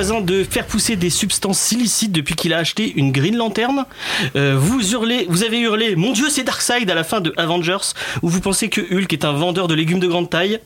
[0.00, 3.84] voisin de faire pousser des substances illicites depuis qu'il a acheté une Green Lantern.
[4.34, 7.92] Euh, vous hurlez, vous avez hurlé Mon Dieu, c'est Darkseid à la fin de Avengers,
[8.22, 10.58] où vous pensez que Hulk est un vendeur de légumes de grande taille.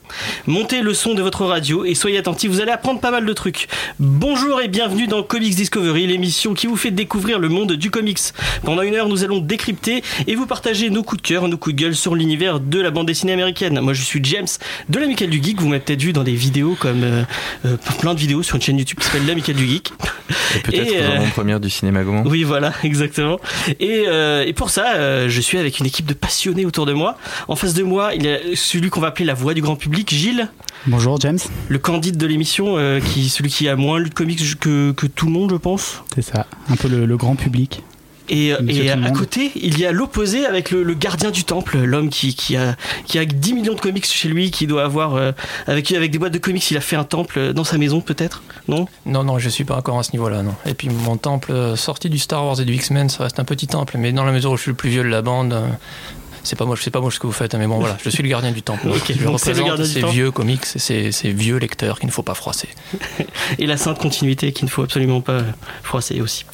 [0.47, 3.33] Montez le son de votre radio et soyez attentifs, vous allez apprendre pas mal de
[3.33, 3.67] trucs.
[3.99, 8.21] Bonjour et bienvenue dans Comics Discovery, l'émission qui vous fait découvrir le monde du comics.
[8.63, 11.75] Pendant une heure, nous allons décrypter et vous partager nos coups de cœur, nos coups
[11.75, 13.81] de gueule sur l'univers de la bande dessinée américaine.
[13.81, 14.47] Moi, je suis James
[14.87, 15.59] de l'Amical du Geek.
[15.59, 17.23] Vous m'avez peut-être vu dans des vidéos comme euh,
[17.65, 19.91] euh, plein de vidéos sur une chaîne YouTube qui s'appelle l'Amical du Geek.
[20.55, 22.23] Et peut-être euh, première du cinéma Gaumont.
[22.25, 23.39] Oui, voilà, exactement.
[23.79, 26.93] Et, euh, et pour ça, euh, je suis avec une équipe de passionnés autour de
[26.93, 27.17] moi.
[27.47, 29.75] En face de moi, il y a celui qu'on va appeler la voix du grand
[29.75, 30.49] public, Gilles,
[30.87, 34.59] Bonjour James, le candide de l'émission, euh, qui celui qui a moins lu de comics
[34.59, 36.03] que, que tout le monde, je pense.
[36.13, 37.81] c'est ça, un peu le, le grand public.
[38.29, 41.77] Et, euh, et à côté, il y a l'opposé avec le, le gardien du temple,
[41.77, 45.15] l'homme qui, qui, a, qui a 10 millions de comics chez lui, qui doit avoir,
[45.15, 45.31] euh,
[45.67, 48.43] avec, avec des boîtes de comics, il a fait un temple dans sa maison peut-être,
[48.67, 48.87] non?
[49.05, 50.55] Non, non, je suis pas encore à ce niveau-là, non.
[50.65, 53.45] Et puis mon temple, euh, sorti du Star Wars et du X-Men, ça reste un
[53.45, 55.55] petit temple, mais dans la mesure où je suis le plus vieux de la bande,
[56.45, 57.97] c'est pas moi, je sais pas moi ce que vous faites, hein, mais bon voilà,
[58.03, 58.87] je suis le gardien du temple.
[58.95, 62.69] Ok, je représente ces vieux comics, ces, ces vieux lecteurs qu'il ne faut pas froisser.
[63.59, 65.41] et la sainte continuité qu'il ne faut absolument pas
[65.83, 66.45] froisser aussi.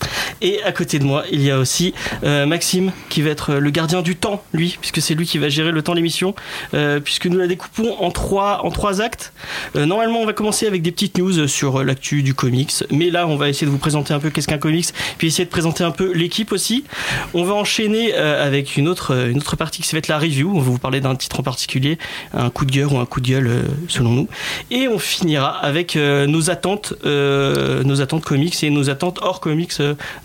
[0.41, 3.69] Et à côté de moi, il y a aussi euh, Maxime qui va être le
[3.69, 6.33] gardien du temps, lui, puisque c'est lui qui va gérer le temps de l'émission,
[6.73, 9.33] euh, puisque nous la découpons en trois, en trois actes.
[9.75, 13.27] Euh, normalement, on va commencer avec des petites news sur l'actu du comics, mais là,
[13.27, 15.83] on va essayer de vous présenter un peu qu'est-ce qu'un comics, puis essayer de présenter
[15.83, 16.85] un peu l'équipe aussi.
[17.33, 20.51] On va enchaîner avec une autre, une autre partie qui va être la review.
[20.53, 21.97] On va vous parler d'un titre en particulier,
[22.33, 24.27] un coup de gueule ou un coup de gueule euh, selon nous.
[24.69, 29.39] Et on finira avec euh, nos attentes, euh, nos attentes comics et nos attentes hors
[29.39, 29.73] comics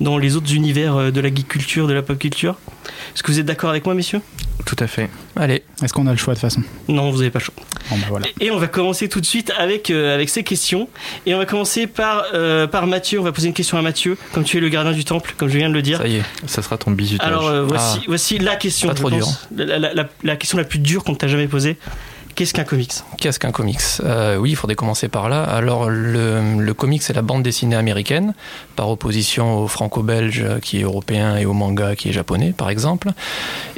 [0.01, 2.57] dans les autres univers de la geek culture, de la pop culture.
[3.15, 4.21] Est-ce que vous êtes d'accord avec moi, messieurs?
[4.65, 5.09] Tout à fait.
[5.37, 6.63] Allez, Est-ce qu'on a le choix de toute façon?
[6.89, 7.55] Non, vous n'avez pas le choix.
[7.91, 8.27] Bon bah voilà.
[8.41, 10.89] Et on va commencer tout de suite avec, euh, avec ces questions.
[11.25, 13.21] Et on va commencer par, euh, par Mathieu.
[13.21, 15.49] On va poser une question à Mathieu, comme tu es le gardien du temple, comme
[15.49, 15.99] je viens de le dire.
[15.99, 16.23] ça y est.
[16.47, 17.27] Ça sera ton bisutage.
[17.29, 18.05] Alors euh, voici, Ah.
[18.09, 18.89] voici la question.
[18.89, 19.25] Pas trop dur.
[19.27, 19.49] pense.
[19.57, 21.77] La, la- la- la question la plus dure qu'on t'a jamais posée.
[22.37, 22.93] Qu'est-ce qu'un comics?
[23.19, 23.81] Qu'est-ce qu'un comics?
[24.05, 25.43] Euh, Oui, il faudrait commencer par là.
[25.43, 28.35] Alors, le, le comics, c'est la bande dessinée américaine,
[28.77, 33.09] par opposition au franco-belge qui est européen et au manga qui est japonais, par exemple.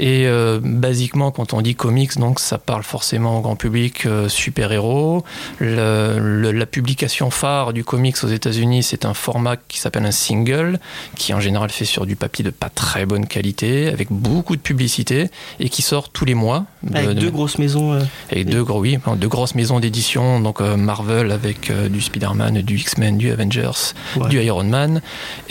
[0.00, 4.28] Et euh, basiquement, quand on dit comics, donc ça parle forcément au grand public euh,
[4.28, 5.22] super-héros.
[5.60, 10.80] La publication phare du comics aux États-Unis, c'est un format qui s'appelle un single,
[11.14, 14.60] qui en général fait sur du papier de pas très bonne qualité, avec beaucoup de
[14.60, 15.30] publicité,
[15.60, 16.64] et qui sort tous les mois.
[16.94, 17.92] Avec de- de- deux grosses maisons.
[17.94, 18.00] euh,
[18.30, 22.62] et deux, gros, oui, deux grosses maisons d'édition, donc euh, Marvel avec euh, du Spider-Man,
[22.62, 23.70] du X-Men, du Avengers,
[24.16, 24.28] ouais.
[24.28, 25.00] du Iron Man,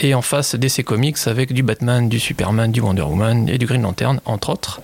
[0.00, 3.66] et en face DC Comics avec du Batman, du Superman, du Wonder Woman et du
[3.66, 4.80] Green Lantern, entre autres.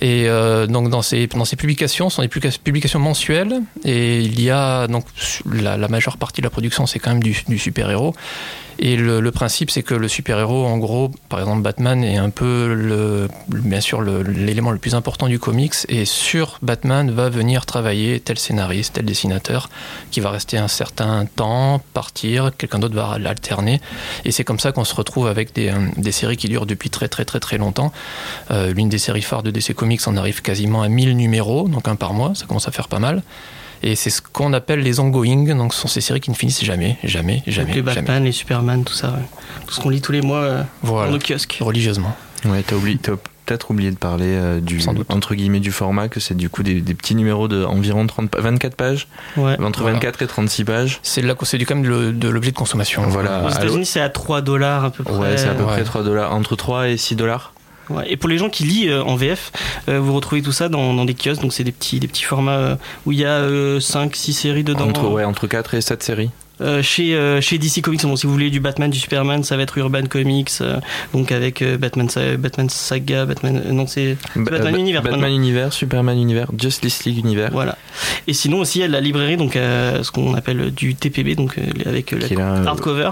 [0.00, 4.20] Et euh, donc dans ces, dans ces publications, ce sont des publica- publications mensuelles, et
[4.20, 5.04] il y a donc
[5.50, 8.14] la, la majeure partie de la production, c'est quand même du, du super-héros.
[8.80, 12.30] Et le, le principe, c'est que le super-héros, en gros, par exemple Batman est un
[12.30, 15.74] peu, le, bien sûr, le- l'élément le, plus important du comics.
[15.88, 19.68] Et sur Batman va venir travailler tel scénariste, tel dessinateur,
[20.10, 23.80] qui va rester un certain temps, partir, quelqu'un d'autre va l'alterner.
[24.24, 26.90] Et c'est comme ça qu'on se retrouve avec des, euh, des séries qui durent depuis
[26.90, 27.92] très très très très longtemps.
[28.50, 31.88] Euh, L'une des séries phares de DC Comics en arrive quasiment à 1000 numéros, donc
[31.88, 33.22] un par mois, ça commence à faire pas mal.
[33.82, 36.64] Et c'est ce qu'on appelle les ongoing, donc ce sont ces séries qui ne finissent
[36.64, 37.94] jamais, jamais, jamais, Donc les jamais.
[38.06, 39.18] Batman, les Superman, tout ça.
[39.66, 41.58] Tout ce qu'on lit tous les mois euh, dans nos kiosques.
[41.60, 42.14] religieusement.
[42.44, 42.98] Ouais, t'as oublié,
[43.48, 46.80] peut-être oublié de parler euh, du entre guillemets du format que c'est du coup des,
[46.82, 49.56] des petits numéros de environ 30, pa- 24 pages, Ouais.
[49.62, 49.94] entre Voilà.
[49.94, 51.00] 24 et 36 pages.
[51.02, 53.02] C'est de la- c'est du- quand même le- de l'objet de consommation.
[53.08, 53.44] Voilà.
[53.46, 55.14] Aux États-Unis, c'est à 3 dollars à peu près.
[55.16, 55.72] Ouais, c'est à peu Ouais.
[55.72, 57.52] près 3 dollars, entre 3 et 6 dollars.
[57.90, 59.50] Ouais, Et pour les gens qui lisent euh, en VF,
[59.88, 61.40] euh, vous retrouvez tout ça dans, dans des kiosques.
[61.40, 62.76] Donc c'est des petits, des petits formats euh,
[63.06, 63.40] où il y a
[63.80, 64.88] 5-6 séries dedans.
[64.88, 66.28] Entre, ouais, entre 4 et 7 séries.
[66.60, 69.56] Euh, chez, euh, chez DC Comics, bon, si vous voulez du Batman, du Superman, ça
[69.56, 70.50] va être Urban Comics.
[70.60, 70.78] euh,
[71.12, 72.08] donc avec euh, Batman,
[72.38, 73.62] Batman Saga, Batman.
[73.66, 74.16] euh, non, c'est.
[74.36, 75.36] Ba- Batman Ba- Univers, Batman pardon.
[75.36, 77.50] Univers, Superman Univers, Justice League Univers.
[77.52, 77.76] Voilà.
[78.26, 81.34] Et sinon aussi, il y a la librairie, donc euh, ce qu'on appelle du TPB,
[81.36, 83.10] donc euh, avec euh, la hardcover.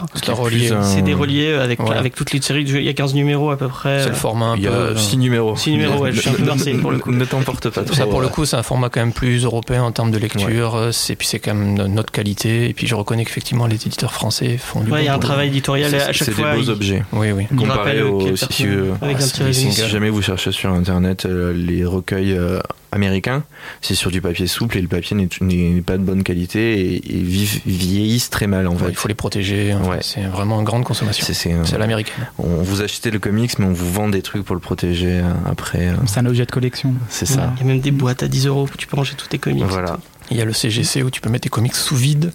[0.82, 2.64] C'est des reliés avec, avec toutes les séries.
[2.66, 4.02] Il y a 15 numéros à peu près.
[4.02, 4.96] C'est le format un Il y a peu.
[4.96, 5.56] 6 numéros.
[5.56, 7.12] six numéros, ouais, je suis un peu pour le coup.
[7.12, 7.94] Ne t'emporte pas trop.
[7.94, 10.88] Ça pour le coup c'est un format quand même plus européen en termes de lecture,
[10.92, 14.56] c'est puis c'est quand même notre qualité et puis je reconnais qu'effectivement les éditeurs français
[14.56, 16.52] font du Ouais, il y a bon un travail éditorial C'est à chaque c'est fois.
[16.52, 17.02] des beaux il- objets.
[17.12, 17.46] Oui oui.
[17.54, 21.52] Comparé au, quelle si, euh, avec ah, c'est si jamais vous cherchez sur internet euh,
[21.52, 22.58] les recueils euh,
[22.92, 23.44] américains,
[23.82, 27.18] c'est sur du papier souple et le papier n'est- pas de bonne qualité et, et
[27.22, 28.90] vive- vieillissent très mal en Ouais, fait.
[28.90, 29.82] il faut les protéger, hein.
[29.86, 29.98] Ouais.
[30.00, 31.24] c'est vraiment une grande consommation.
[31.26, 32.26] C'est- c'est, euh, C'est à l'américaine.
[32.38, 35.30] on vous achetez le comics mais on vous vend des trucs pour le protéger euh,
[35.44, 35.88] après.
[35.88, 36.94] euh, C'est un objet de collection.
[37.10, 37.52] c'est ça.
[37.56, 39.38] Il y a même des boîtes à 10 euros où tu peux ranger tous tes
[39.38, 39.62] comics.
[39.64, 39.98] Voilà.
[40.30, 42.32] Il y a le CGC où tu peux mettre tes comics sous vide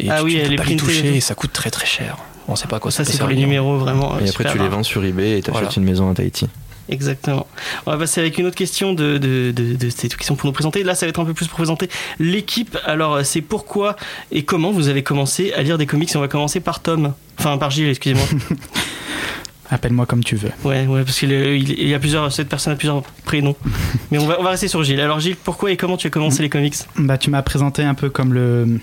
[0.00, 1.70] Et Ah tu, oui, tu elle peux est pas les toucher et ça coûte très
[1.70, 2.16] très cher.
[2.48, 4.18] On sait pas à quoi Ça, ça, c'est pour les numéros vraiment.
[4.18, 5.68] Et après, tu les vends sur eBay et t'achètes Voilà.
[5.76, 6.46] une maison à Tahiti.
[6.88, 7.46] Exactement.
[7.86, 10.52] On va passer avec une autre question de, de, de, de cette question pour nous
[10.52, 10.82] présenter.
[10.82, 11.88] Là, ça va être un peu plus pour présenter
[12.18, 12.76] l'équipe.
[12.84, 13.94] Alors, c'est pourquoi
[14.32, 16.10] et comment vous avez commencé à lire des comics?
[16.16, 17.12] On va commencer par Tom.
[17.38, 18.24] Enfin, par Gilles, excusez-moi.
[19.72, 20.50] Appelle-moi comme tu veux.
[20.64, 23.54] Ouais, ouais, parce qu'il il y a plusieurs, cette personne a plusieurs prénoms.
[24.10, 25.00] Mais on va, on va rester sur Gilles.
[25.00, 26.74] Alors, Gilles, pourquoi et comment tu as commencé les comics?
[26.96, 28.80] Bah, tu m'as présenté un peu comme le,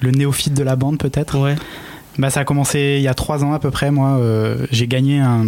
[0.00, 1.38] le néophyte de la bande, peut-être.
[1.38, 1.56] Ouais.
[2.18, 3.90] Bah, ça a commencé il y a trois ans à peu près.
[3.90, 5.44] Moi, euh, j'ai gagné un,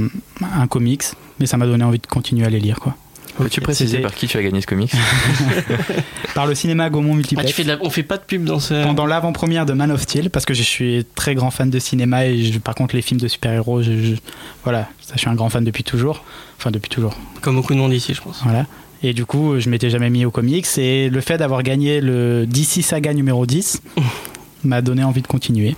[0.56, 1.02] un comics,
[1.40, 2.94] mais ça m'a donné envie de continuer à les lire, quoi.
[3.38, 4.93] Peux-tu préciser par qui tu as gagné ce comics
[6.34, 7.49] Par le cinéma Gaumont Ah, Multiplex.
[7.49, 8.84] tu fais de la- on fait pas de pub dans ce.
[8.84, 12.26] Pendant l'avant-première de Man of Steel, parce que je suis très grand fan de cinéma
[12.26, 14.14] et je- par contre les films de super-héros, je, je-
[14.64, 16.25] voilà, ça, je suis un grand fan depuis toujours.
[16.58, 17.14] Enfin depuis toujours.
[17.40, 18.40] Comme beaucoup de monde ici, je pense.
[18.44, 18.66] Voilà.
[19.02, 22.46] Et du coup, je m'étais jamais mis aux comics et le fait d'avoir gagné le
[22.46, 23.82] DC Saga numéro 10
[24.64, 25.76] m'a donné envie de continuer.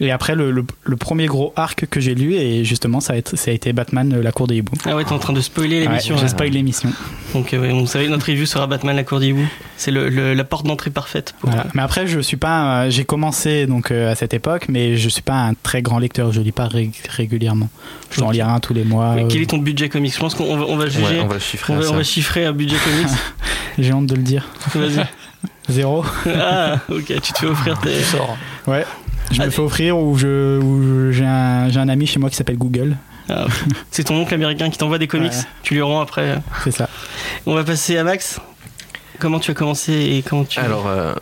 [0.00, 3.16] Et après, le, le- le premier gros arc que j'ai lu, et justement, ça a,
[3.16, 4.76] été, ça a été Batman, euh, la cour des hiboux.
[4.84, 6.14] Ah ouais, t'es en train de spoiler l'émission.
[6.14, 6.92] Ouais, j'ai spoil l'émission.
[7.34, 9.48] Donc, euh, ouais, vous savez, notre review sera Batman la cour des hiboux.
[9.76, 11.34] C'est le, le- la porte d'entrée parfaite.
[11.40, 11.66] Pour, Voilà.
[11.74, 12.84] Mais après, je suis pas.
[12.84, 15.98] euh, j'ai commencé donc euh, à cette époque, mais je suis pas un très grand
[15.98, 16.30] lecteur.
[16.30, 17.68] Je lis pas ré- régulièrement.
[18.12, 19.14] Je dois en lire un tous les mois.
[19.16, 20.14] Mais euh, quel est ton budget comics?
[20.14, 21.02] Je pense qu'on va, on va juger.
[21.06, 23.18] Ouais, on va chiffrer on, va, on va chiffrer un budget comics.
[23.80, 24.46] J'ai honte de le dire.
[24.76, 25.04] Vas-y.
[25.68, 26.04] Zéro.
[26.26, 27.96] Ah, ok, tu te fais offrir tes.
[27.98, 28.36] Tu sors.
[28.66, 28.84] Ouais.
[29.30, 32.30] Je Ah, me fais offrir ou je, ou j'ai un, j'ai un ami chez moi
[32.30, 32.96] qui s'appelle Google.
[33.28, 33.44] Ah.
[33.90, 35.32] C'est ton oncle américain qui t'envoie des comics.
[35.32, 35.38] Ouais.
[35.62, 36.40] Tu lui rends après.
[36.64, 36.88] C'est ça.
[37.46, 38.40] On va passer à Max.
[39.18, 40.60] Comment tu as commencé et comment tu.
[40.60, 41.14] Alors, euh,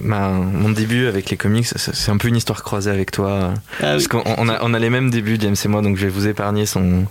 [0.00, 3.52] ma- mon début avec les comics, c'est un peu une histoire croisée avec toi.
[3.52, 4.04] Ah, oui.
[4.06, 6.08] Parce qu'on on a, on a les mêmes débuts, James et moi, donc je vais
[6.12, 7.04] vous épargner son.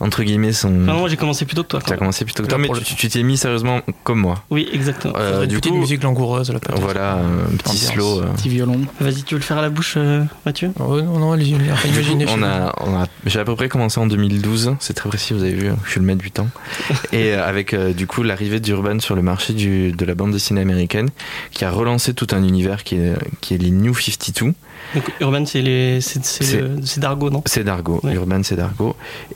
[0.00, 0.68] Entre guillemets, son.
[0.82, 1.80] Enfin, non, moi j'ai commencé plus tôt que toi.
[1.86, 3.80] Tu as commencé plutôt que Là, toi, mais tu le- tu t'y es mis sérieusement
[4.04, 4.42] comme moi.
[4.50, 5.14] Oui, exactement.
[5.16, 7.92] Euh, du petite coup, musique langoureuse là voilà, un petit Ambiance.
[7.92, 8.20] slow.
[8.22, 8.26] euh.
[8.36, 8.80] Petit violon.
[9.00, 10.72] Vas-y, tu veux le faire à la bouche, euh, Mathieu?
[10.80, 12.26] Oh, non, non, imaginez.
[12.28, 15.42] on a, on a, j'ai à peu près commencé en 2012, c'est très précis, vous
[15.42, 16.48] avez vu, je suis le maître du temps.
[17.12, 20.32] Et euh, avec euh, du coup l'arrivée d'Urban sur le marché du, de la bande
[20.32, 21.08] dessinée américaine,
[21.52, 24.52] qui a relancé tout un univers qui est, qui est les New 52.
[24.94, 26.00] Donc, Urban, c'est les...
[26.00, 27.42] c'est- c'est C'est- le- c'est Dargo, non?
[27.46, 28.14] C'est Dargo, Ouais.
[28.14, 28.94] Urban c'est Dargo.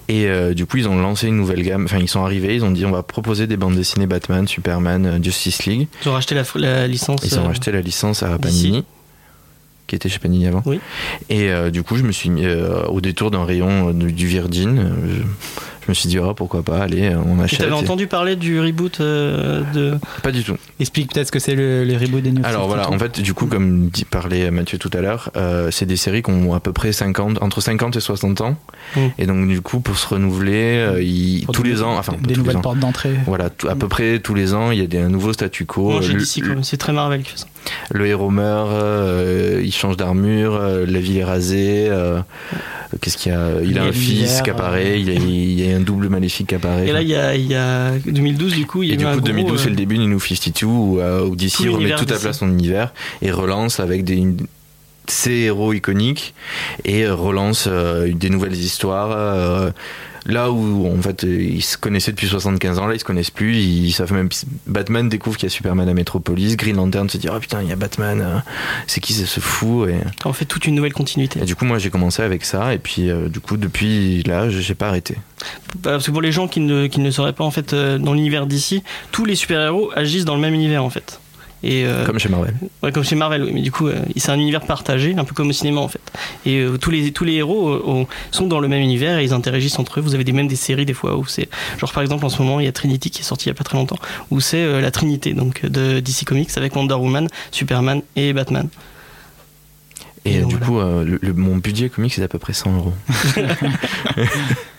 [0.08, 2.64] Et euh, du coup ils ont lancé une nouvelle gamme, enfin ils sont arrivés, ils
[2.64, 5.88] ont dit on va proposer des bandes dessinées Batman, Superman, euh, Justice League.
[6.04, 7.20] Ils ont racheté la, la licence.
[7.24, 8.36] Ils ont euh, acheté la licence à.
[8.38, 8.84] Panini.
[9.86, 10.62] Qui était chez Panini avant.
[10.66, 10.80] Oui.
[11.28, 14.12] Et euh, du coup, je me suis mis euh, au détour d'un rayon euh, du
[14.12, 14.92] du Virgin.
[15.86, 17.60] Je, me suis dit, oh, pourquoi pas, allez, on achète.
[17.60, 19.94] t'avais Et- entendu parler du reboot euh, de.
[20.22, 20.56] Pas du tout.
[20.80, 23.34] Explique peut-être ce que c'est le, les reboots des New Alors voilà, en fait, du
[23.34, 26.60] coup, comme dit, parlait Mathieu tout à l'heure, euh, c'est des séries qui ont à
[26.60, 28.56] peu près 50, entre 50 et 60 ans.
[28.96, 29.00] Mm.
[29.18, 32.34] Et donc, du coup, pour se renouveler, euh, Pour tous des- les ans, enfin, des,
[32.34, 32.60] les nouvelles ans.
[32.62, 33.14] portes d'entrée.
[33.26, 35.66] Voilà, tout- à peu près tous les ans, il y a des, un nouveau statu
[35.66, 35.92] quo.
[35.92, 36.16] Non, j'ai.
[36.62, 37.46] C'est très Marvel qui fait ça.
[37.92, 41.86] le héros meurt, euh, il change d'armure, euh, la ville est rasée.
[41.90, 42.20] euh,
[43.00, 43.48] Qu'est-ce qu'il y a?
[43.62, 45.75] Il Il y a a un fils qui apparaît, il, y a, il y a
[45.76, 46.88] un double maléfique qui apparaît.
[46.88, 48.96] Et là, il y a, il y a 2012, du coup, il y a Et
[48.96, 51.52] du coup, gros, 2012, euh, c'est le début du New 52 où, euh, où DC
[51.56, 52.92] Tout remet tout à plat son univers
[53.22, 54.46] et relance avec des, une-
[55.08, 56.34] ses héros iconiques
[56.84, 59.12] et euh, relance euh, des nouvelles histoires.
[59.12, 59.70] euh,
[60.26, 63.56] là où en fait ils se connaissaient depuis 75 ans, là ils se connaissent plus,
[63.56, 64.28] ils savent même
[64.66, 67.68] Batman découvre qu'il y a Superman à Metropolis, Green Lantern se dit oh putain il
[67.68, 68.38] y a Batman, euh,
[68.86, 71.40] c'est qui ce fou et, En fait, toute une nouvelle continuité.
[71.40, 74.48] et du coup moi j'ai commencé avec ça et puis euh, du coup depuis là
[74.48, 75.16] j'ai pas arrêté.
[75.82, 78.14] Parce que pour les gens qui ne, qui ne sauraient pas, en fait, euh, dans
[78.14, 81.20] l'univers d'ici, tous les super-héros agissent dans le même univers, en fait.
[81.62, 82.54] Et, euh, Comme chez Marvel.
[82.82, 85.34] Ouais, comme chez Marvel, oui, mais du coup, euh, c'est un univers partagé, un peu
[85.34, 86.00] comme au cinéma en fait.
[86.44, 89.32] Et euh, tous, les, tous les héros ont- sont dans le même univers et ils
[89.32, 90.02] interagissent entre eux.
[90.02, 91.48] Vous avez des, même des séries des fois où c'est.
[91.78, 93.52] Genre par exemple, en ce moment, il y a Trinity qui est sorti il y
[93.52, 93.98] a pas très longtemps,
[94.30, 98.68] où c'est la Trinité donc, de DC Comics avec Wonder Woman, Superman et Batman.
[100.26, 100.66] Et Et du voilà.
[100.66, 102.92] coup le, le- mon budget comique c'est à peu près 100 euros.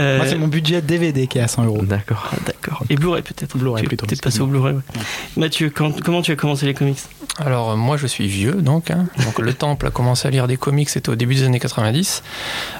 [0.00, 1.82] Euh, Moi, c'est mon budget DVD qui est à 100 euros.
[1.82, 2.30] D'accord.
[2.32, 2.82] ah, D'accord.
[2.88, 3.56] Et Blu-ray peut-être.
[3.58, 4.74] Blu-ray plutôt, Peut-être passé au Blu-ray.
[4.74, 4.80] ouais.
[5.36, 6.98] Mathieu, quand- comment tu as commencé les comics?
[7.38, 9.06] Alors euh, moi je suis vieux donc, hein.
[9.24, 12.22] donc le Temple a commencé à lire des comics c'était au début des années 90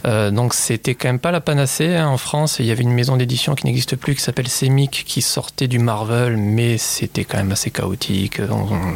[0.04, 2.08] Euh, donc c'était quand même pas la panacée hein.
[2.08, 2.56] en France.
[2.58, 5.78] Il y avait une maison d'édition qui n'existe plus qui s'appelle Semic qui sortait du
[5.78, 8.48] Marvel mais c'était quand même assez chaotique euh,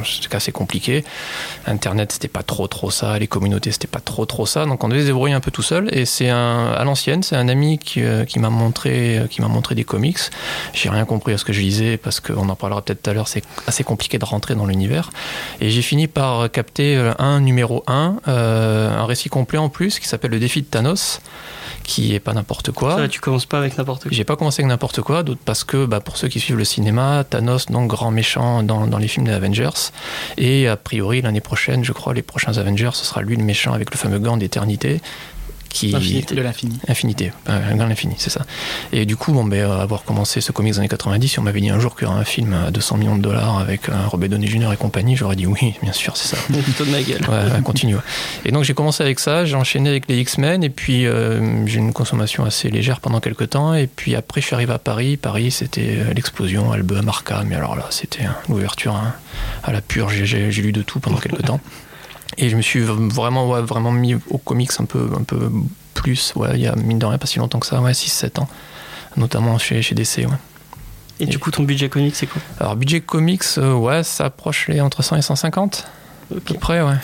[0.05, 1.05] c'était assez compliqué.
[1.67, 3.19] Internet c'était pas trop trop ça.
[3.19, 4.65] Les communautés c'était pas trop trop ça.
[4.67, 5.89] Donc on devait se débrouiller un peu tout seul.
[5.93, 9.49] Et c'est un à l'ancienne c'est un ami qui, euh, qui m'a montré qui m'a
[9.49, 10.19] montré des comics.
[10.73, 13.15] J'ai rien compris à ce que je lisais parce qu'on en parlera peut-être tout à
[13.15, 13.29] l'heure.
[13.29, 15.11] C'est assez compliqué de rentrer dans l'univers
[15.61, 19.99] et j'ai fini par capter euh, un numéro 1, euh, un récit complet en plus,
[19.99, 21.21] qui s'appelle Le défi de Thanos,
[21.83, 22.97] qui est pas n'importe quoi.
[22.97, 24.13] Ça, tu commences pas avec n'importe quoi.
[24.13, 26.65] J'ai pas commencé avec n'importe quoi, d'autres parce que bah, pour ceux qui suivent le
[26.65, 29.91] cinéma, Thanos, donc grand méchant dans, dans les films des Avengers,
[30.37, 33.73] et a priori l'année prochaine, je crois, les prochains Avengers, ce sera lui le méchant
[33.73, 35.01] avec le fameux gant d'éternité.
[35.69, 35.95] Qui...
[35.95, 36.35] Infinité.
[36.35, 36.79] De l'infini.
[36.89, 38.45] Infinité, euh, gant l'infini, c'est ça.
[38.93, 41.43] Et du coup, bon, ben, euh, avoir commencé ce comics des années 90, si on
[41.43, 43.89] m'avait dit un jour qu'il y aurait un film à 200 millions de dollars avec
[43.89, 44.73] un Robert Downey Jr.
[44.73, 46.43] et compagnie, j'aurais dit oui, bien sûr, c'est ça.
[46.63, 47.21] Plutôt de ma gueule.
[47.29, 47.97] Ouais, continue.
[48.45, 51.79] Et donc j'ai commencé avec ça, j'ai enchaîné avec les X-Men, et puis euh, j'ai
[51.79, 55.17] une consommation assez légère pendant quelques temps, et puis après je suis arrivé à Paris.
[55.17, 59.15] Paris c'était euh, l'explosion, album, Arkham, mais alors là c'était l'ouverture hein,
[59.63, 61.61] à la pure, j'ai lu de tout pendant quelques temps.
[62.39, 65.51] Et je me suis vraiment, ouais, vraiment mis au comics un peu, un peu
[65.95, 68.41] plus, ouais, il y a mine de rien pas si longtemps que ça, ouais, 6-7
[68.41, 68.49] ans,
[69.17, 70.19] notamment chez, chez DC.
[70.19, 70.27] Ouais.
[71.19, 72.43] Et du coup, ton budget comique, c'est quoi?
[72.61, 75.87] Alors budget comics, euh, ouais, ça approche les entre 100 et 150
[76.31, 76.97] à peu près, ouais.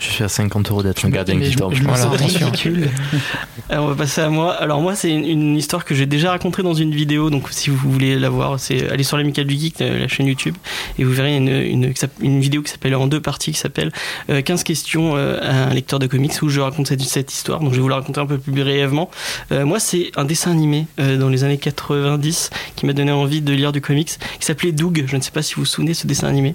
[0.00, 1.74] Je suis à 50 euros d'être un gardien Mais qui je- tombe.
[1.74, 2.88] je me Voilà, ridicule.
[3.68, 4.54] Alors, on va passer à moi.
[4.54, 7.28] Alors moi, c'est une, une histoire que j'ai déjà racontée dans une vidéo.
[7.28, 10.26] Donc si vous voulez la voir, c'est aller sur l'amicale du geek, euh, la chaîne
[10.26, 10.56] YouTube,
[10.98, 11.92] et vous verrez une,
[12.40, 13.92] vidéo qui s'appelle en deux parties, qui s'appelle
[14.30, 17.60] euh, 15 questions euh, à un lecteur de comics, où je raconte cette, cette histoire.
[17.60, 19.10] Donc je vais vous la raconter un peu plus brièvement.
[19.52, 23.42] Euh, moi, c'est un dessin animé euh, dans les années 90 qui m'a donné envie
[23.42, 25.04] de lire du comics, qui s'appelait Doug.
[25.06, 26.54] Je ne sais pas si vous vous souvenez de ce dessin animé.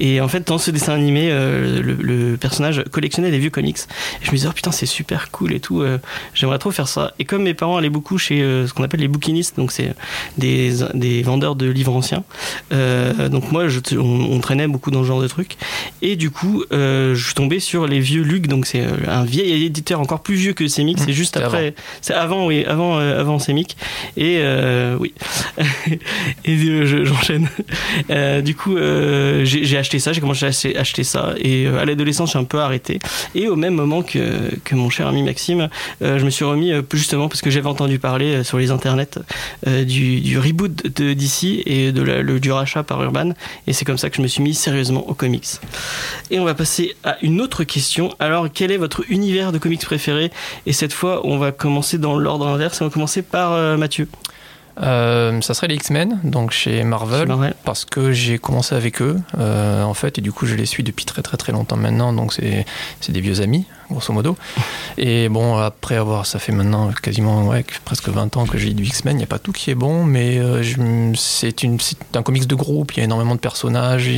[0.00, 3.78] Et en fait, dans ce dessin animé, euh, le, le personnage collectionnait des vieux comics.
[4.20, 5.82] Et je me disais, oh putain, c'est super cool et tout.
[5.82, 5.98] euh,
[6.34, 7.12] J'aimerais trop faire ça.
[7.18, 9.94] Et comme mes parents allaient beaucoup chez euh, ce qu'on appelle les bouquinistes, donc c'est
[10.38, 12.24] des, des vendeurs de livres anciens,
[12.70, 15.56] donc moi, je, on, on traînait beaucoup dans ce genre de trucs.
[16.02, 20.00] Et du coup, je suis tombé sur les vieux Luc, donc c'est un vieil éditeur
[20.00, 20.98] encore plus vieux que Semic.
[20.98, 23.76] C'est Mmh, juste après, c'est avant, oui, avant, avant Semic.
[24.16, 24.40] Et
[24.98, 25.14] oui.
[26.44, 27.48] et je- j'enchaîne.
[28.44, 32.32] Du coup, j'ai j'ai acheté ça, j'ai commencé à acheter, ça, et euh, à l'adolescence,
[32.32, 32.98] j'ai un peu arrêté.
[33.34, 35.68] Et au même moment que, que mon cher ami Maxime,
[36.02, 39.18] euh, je me suis remis euh, justement parce que j'avais entendu parler sur les internets
[39.66, 43.30] du, du reboot de DC et de la- le, du rachat par Urban,
[43.66, 45.46] et c'est comme ça que je me suis mis sérieusement aux comics.
[46.30, 48.14] Et on va passer à une autre question.
[48.18, 50.30] Alors, quel est votre univers de comics préféré?
[50.66, 54.08] Et cette fois, on va commencer dans l'ordre inverse, on va commencer par Mathieu.
[54.82, 57.28] Euh, ça serait les X-Men, donc chez Marvel.
[57.64, 60.82] Parce que j'ai commencé avec eux euh, en fait et du coup je les suis
[60.82, 62.64] depuis très très très longtemps maintenant donc c'est
[63.08, 64.36] des vieux amis grosso modo
[64.98, 67.52] et bon après avoir ça fait maintenant quasiment
[67.84, 70.04] presque 20 ans que j'ai du X-Men il n'y a pas tout qui est bon
[70.04, 70.62] mais euh,
[71.14, 71.54] c'est
[72.14, 74.10] un comics de groupe il y a énormément de personnages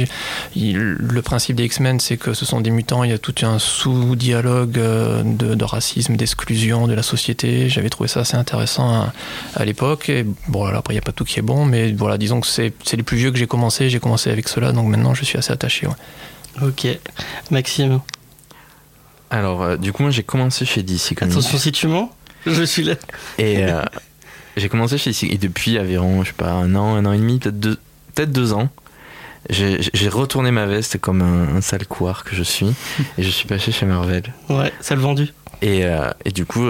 [0.57, 3.59] le principe des X-Men c'est que ce sont des mutants il y a tout un
[3.59, 9.11] sous-dialogue euh, de, racisme d'exclusion de la société j'avais trouvé ça assez intéressant
[9.55, 12.17] à, l'époque et bon après il n'y a pas tout qui est bon mais voilà
[12.17, 15.15] disons que c'est les plus vieux que j'ai commencé j'ai commencé avec cela donc maintenant
[15.15, 15.87] je suis assez attaché.
[16.63, 16.87] Ok.
[17.51, 18.01] Maxime.
[19.31, 21.33] Alors, euh, du coup, moi, j'ai commencé chez DC Comics.
[21.35, 22.15] Attention si tu mens,
[22.47, 22.95] je suis là.
[23.39, 23.83] Et euh,
[24.57, 25.25] j'ai commencé chez DC.
[25.25, 27.79] Et depuis environ, je sais pas, un an, un an et demi, peut-être deux,
[28.15, 28.69] peut-être deux ans,
[29.51, 32.73] j'ai retourné ma veste comme un, un sale couard que je suis.
[33.19, 34.23] et je suis passé chez Marvel.
[34.49, 35.33] Ouais, ça le vendu.
[35.63, 36.67] Et, euh, et du coup,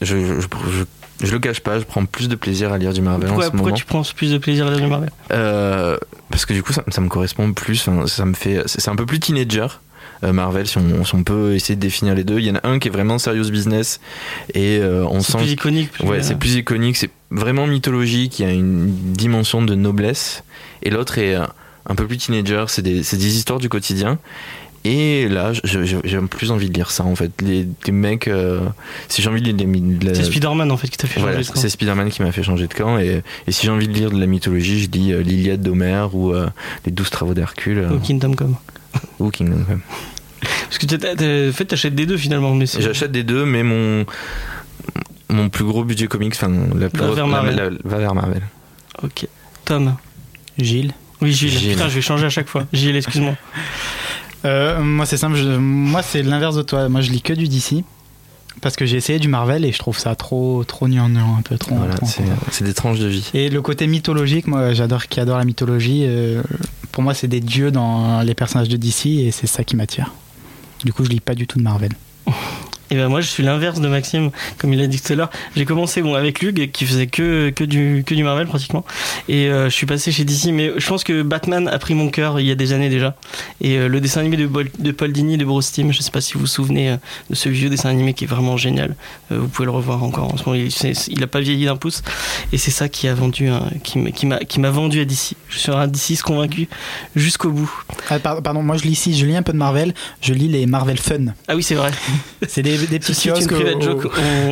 [0.00, 0.04] je,
[0.40, 0.84] je, je,
[1.26, 3.44] je le cache pas, je prends plus de plaisir à lire du Marvel en Pourquoi,
[3.46, 3.76] ce pourquoi moment.
[3.76, 5.10] tu prends plus de plaisir à lire du Marvel?
[5.32, 5.96] Euh,
[6.30, 7.86] parce que du coup, ça, ça me correspond plus.
[7.88, 8.62] Enfin, ça me fait.
[8.66, 9.66] C'est un peu plus teenager.
[10.24, 12.38] Euh, Marvel, si on, si on peut essayer de définir les deux.
[12.38, 14.00] Il y en a un qui est vraiment serious business
[14.54, 15.90] et euh, on C'est sent plus iconique.
[15.92, 20.42] plus, Ouais, c'est plus iconique, c'est vraiment mythologique, il y a une dimension de noblesse.
[20.82, 21.44] Et l'autre est euh,
[21.86, 24.18] un peu plus teenager, c'est des, c'est des histoires du quotidien.
[24.84, 27.32] Et là, j'ai plus envie de lire ça en fait.
[27.42, 28.60] Les, les mecs, euh,
[29.08, 31.36] si j'ai envie de lire de la- C'est Spider-Man en fait qui t'a fait voilà,
[31.36, 31.60] changer de camp.
[31.60, 32.96] c'est Spider-Man qui m'a fait changer de camp.
[32.98, 36.14] Et, et si j'ai envie de lire de la mythologie, je lis euh, l'Iliade d'Homère
[36.14, 36.46] ou euh,
[36.86, 38.54] les douze travaux d'Hercule Au Kingdom Come.
[39.18, 39.80] Ou Kingdom Come.
[40.40, 42.54] Parce que t'as- t'as- t'as- en fait, t'achètes des deux finalement.
[42.54, 44.04] Mais c'est- J'achète des deux, mais mon,
[45.30, 47.56] mon plus gros budget comics, enfin, la plus Va grosse- vers Marvel.
[47.56, 48.42] la- la- va vers Marvel.
[49.02, 49.26] Ok.
[49.64, 49.94] Tom.
[50.58, 50.92] Gilles.
[51.20, 51.50] Oui, Gilles.
[51.50, 51.72] Gilles.
[51.72, 52.66] Putain, je vais changer à chaque fois.
[52.72, 53.34] Gilles, excuse-moi.
[54.44, 55.34] Euh, moi, c'est simple.
[55.36, 56.88] je- moi, c'est l'inverse de toi.
[56.88, 57.82] Moi, je lis que du DC.
[58.60, 61.58] Parce que j'ai essayé du Marvel et je trouve ça trop, trop gnangnan, un peu
[61.58, 61.74] trop.
[61.74, 63.28] Voilà, trop- c'est c'est des tranches de vie.
[63.34, 66.04] Et le côté mythologique, moi, j'adore qui adore la mythologie.
[66.06, 66.42] euh,
[66.98, 70.12] pour moi, c'est des dieux dans les personnages de DC et c'est ça qui m'attire.
[70.84, 71.92] Du coup, je lis pas du tout de Marvel.
[72.90, 75.30] Et ben moi je suis l'inverse de Maxime, comme il a dit tout à l'heure.
[75.56, 78.84] J'ai commencé bon avec Lug qui faisait que que du que du Marvel pratiquement,
[79.28, 80.46] et euh, je suis passé chez DC.
[80.52, 83.14] Mais je pense que Batman a pris mon cœur il y a des années déjà.
[83.60, 86.10] Et euh, le dessin animé de, Bol- de Paul Dini de Bruce Timm, je sais
[86.10, 86.96] pas si vous vous souvenez euh,
[87.30, 88.96] de ce vieux dessin animé qui est vraiment génial.
[89.30, 90.54] Vous pouvez le revoir encore en ce moment.
[90.56, 90.70] Il,
[91.08, 92.02] il a pas vieilli d'un pouce,
[92.52, 95.34] et c'est ça qui a vendu, un- qui m'a qui m'a vendu à DC.
[95.50, 96.68] Je suis un DC convaincu
[97.16, 97.70] jusqu'au bout.
[98.10, 99.92] Ah, par- pardon, moi, je lis ici, je lis un peu de Marvel.
[100.22, 101.26] Je lis les Marvel Fun.
[101.48, 101.90] Ah oui c'est vrai.
[102.48, 103.52] C'est des des, des petits kiosques.
[103.52, 104.04] private au- joke.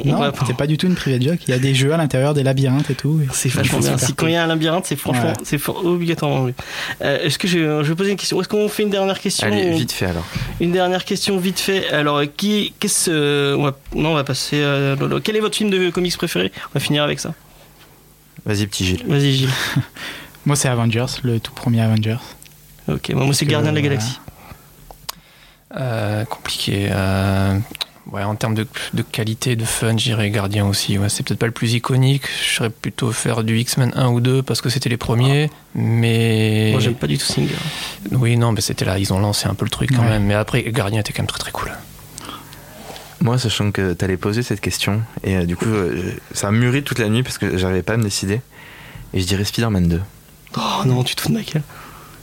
[0.04, 1.38] Non, c'est pas du tout une private joke.
[1.46, 3.20] Il y a des jeux à l'intérieur des labyrinthes et tout.
[3.32, 3.98] C'est vachement bien.
[3.98, 5.44] Si quand il y a un labyrinthe, c'est franchement, Ouais.
[5.44, 6.42] c'est obligatoirement.
[6.44, 6.54] oui.
[7.02, 8.40] Euh, Est-ce que je, je vais poser une question?
[8.40, 10.24] Est-ce qu'on fait une dernière question Allez, ou- vite fait alors.
[10.60, 11.88] Une dernière question vite fait.
[11.90, 14.62] Alors, qui, qu'est-ce, euh, on va- non, on va passer.
[14.98, 15.20] Lolo.
[15.20, 16.52] Quel est votre film de comics préféré?
[16.70, 17.34] On va finir avec ça.
[18.44, 19.04] Vas-y, petit Gilles.
[19.08, 19.50] Vas-y, Gilles.
[20.46, 22.18] Moi, c'est Avengers, le tout premier Avengers.
[22.88, 23.82] Ok, moi, moi c'est Gardien de la.
[23.82, 24.20] Galaxie.
[25.76, 26.88] Euh, compliqué.
[26.92, 27.58] euh,
[28.12, 30.98] ouais, en termes de, de qualité, de fun, j'irais Gardien aussi.
[30.98, 32.24] Ouais, c'est peut-être pas le plus iconique.
[32.42, 35.50] Je serais plutôt faire du X-Men 1 ou 2 parce que c'était les premiers.
[35.74, 36.70] Mais.
[36.72, 37.48] Moi, j'aime pas du tout Singer.
[38.12, 38.98] Oui, non, mais c'était là.
[38.98, 40.08] Ils ont lancé un peu le truc quand Ouais.
[40.08, 40.24] même.
[40.24, 41.72] Mais après, Gardien était quand même très très cool.
[43.20, 46.82] Moi, sachant que t'allais poser cette question, et euh, du coup, euh, ça a mûri
[46.82, 48.40] toute la nuit parce que j'arrivais pas à me décider.
[49.14, 50.00] Et je dirais Spider-Man 2.
[50.58, 51.62] Oh non, tu te fous de ma gueule.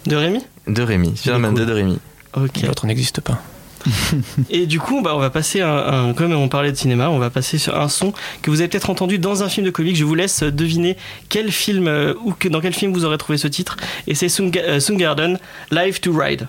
[0.06, 0.46] De Rémi?
[0.68, 1.18] De Rémi.
[1.18, 1.60] Spider-Man cool.
[1.62, 2.00] 2 de Rémi.
[2.36, 2.62] Ok.
[2.62, 3.42] L'autre n'existe pas.
[4.50, 7.30] Et du coup, bah, on va passer un, comme on parlait de cinéma, on va
[7.30, 9.96] passer sur un son que vous avez peut-être entendu dans un film de comics.
[9.96, 10.98] Je vous laisse deviner
[11.30, 13.78] quel film euh, ou dans quel film vous aurez trouvé ce titre.
[14.08, 15.40] Et c'est Sound euh, Soundgarden,
[15.72, 16.48] Live to Ride.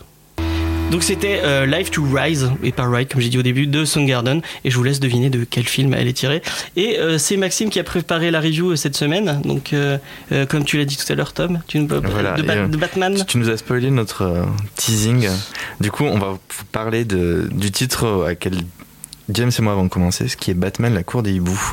[0.91, 3.85] Donc c'était euh, Live to Rise et pas Ride comme j'ai dit au début de
[3.85, 6.43] Soundgarden et je vous laisse deviner de quel film elle est tirée.
[6.77, 9.41] Et euh, c'est Maxime qui a préparé la review euh, cette semaine.
[9.45, 9.99] Donc euh,
[10.49, 13.25] comme tu l'as dit tout à l'heure, Tom, tu nous Voilà, de, de Batman.
[13.27, 15.29] Tu nous as spoilé notre teasing.
[15.81, 18.55] Du coup, on va vous parler de, du titre à quel
[19.31, 21.73] James et moi avons commencé, ce qui est Batman, la cour des hiboux.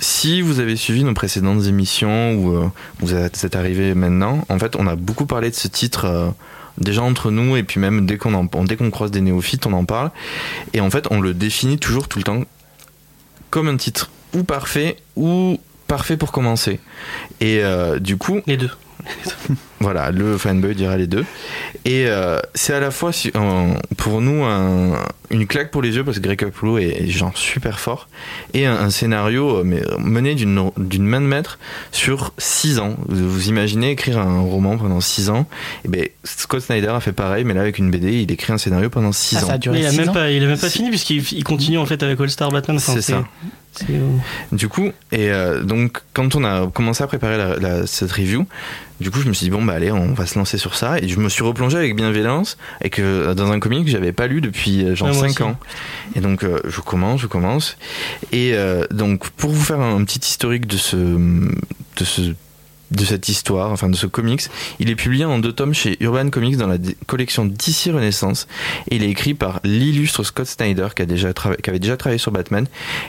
[0.00, 4.86] Si vous avez suivi nos précédentes émissions ou vous êtes arrivé maintenant, en fait, on
[4.86, 6.32] a beaucoup parlé de ce titre
[6.80, 10.10] déjà entre nous et puis même dès qu'on croise des néophytes, on en parle.
[10.72, 12.42] Et en fait, on le définit toujours tout le temps
[13.50, 16.80] comme un titre ou parfait ou parfait pour commencer.
[17.40, 18.70] Et euh, du coup, Les deux.
[19.80, 21.24] voilà, le fanboy dira les deux.
[21.84, 25.94] Et euh, c'est à la fois si- euh, pour nous un- une claque pour les
[25.96, 28.08] yeux parce que Greg Capullo est, est genre super fort
[28.54, 30.70] et un, un scénario euh, mais, mené d'une
[31.06, 31.58] main de maître
[31.92, 32.96] sur 6 ans.
[33.08, 35.46] Vous, vous imaginez écrire un roman pendant 6 ans
[35.84, 38.58] Et ben Scott Snyder a fait pareil, mais là avec une BD, il écrit un
[38.58, 39.58] scénario pendant 6 Ah, ça a ans.
[39.58, 41.78] duré il a six même ans pas, il a même pas fini puisqu'il il continue
[41.78, 42.78] en fait avec All Star Batman.
[42.78, 43.24] C'est ça.
[43.90, 44.18] Euh,
[44.52, 48.46] Du coup, et euh, donc quand on a commencé à préparer la- la- cette review,
[49.00, 50.98] du coup je me suis dit bon bah allez on va se lancer sur ça
[50.98, 54.26] et je me suis replongé avec bienveillance et que dans un comic que j'avais pas
[54.26, 55.42] lu depuis euh, genre moi 5 aussi.
[55.44, 55.56] ans.
[56.16, 57.76] Et donc euh, je commence, je commence
[58.32, 62.34] et euh, donc pour vous faire un petit historique de ce de ce
[62.90, 64.42] de cette histoire, enfin de ce comics.
[64.78, 68.46] Il est publié en deux tomes chez Urban Comics dans la collection DC Renaissance
[68.90, 72.18] et il est écrit par l'illustre Scott Snyder qui, a déjà qui avait déjà travaillé
[72.18, 72.66] sur Batman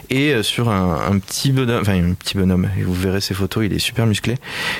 [0.09, 3.33] et euh, sur un, un petit bonhomme, enfin un petit bonhomme, et vous verrez ses
[3.33, 4.35] photos, il est super musclé,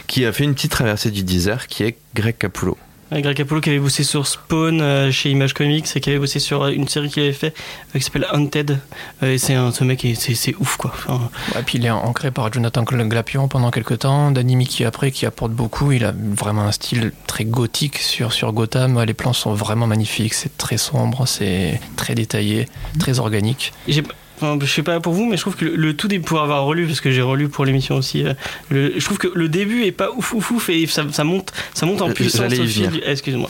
[0.07, 2.77] qui a fait une petite traversée du désert qui est Greg Capullo.
[3.11, 6.39] Greg Capullo qui avait bossé sur Spawn euh, chez Image Comics et qui avait bossé
[6.39, 7.53] sur euh, une série qu'il avait fait
[7.95, 8.79] euh, qui s'appelle Hunted.
[9.23, 10.91] Euh, et c'est un, ce mec, est- c'est, c'est ouf quoi.
[10.93, 15.11] Enfin, Ouais, puis il est ancré par Jonathan Glapion pendant quelques temps, Danny Mickey après
[15.11, 15.91] qui apporte beaucoup.
[15.91, 19.03] Il a vraiment un style très gothique sur, sur Gotham.
[19.03, 22.67] Les plans sont vraiment magnifiques, c'est très sombre, c'est très détaillé,
[22.99, 23.73] très organique.
[23.87, 24.03] j'ai,
[24.41, 26.39] enfin, je sais pas pour vous, mais je trouve que le, le tout début, pour
[26.41, 28.33] avoir relu, parce que j'ai relu pour l'émission aussi, euh,
[28.69, 31.51] le- je trouve que le début est pas ouf ouf ouf et ça, ça monte,
[31.73, 32.91] ça monte en Euh, puissance j'allais y au fil venir.
[32.91, 33.49] du- eh, Excuse-moi.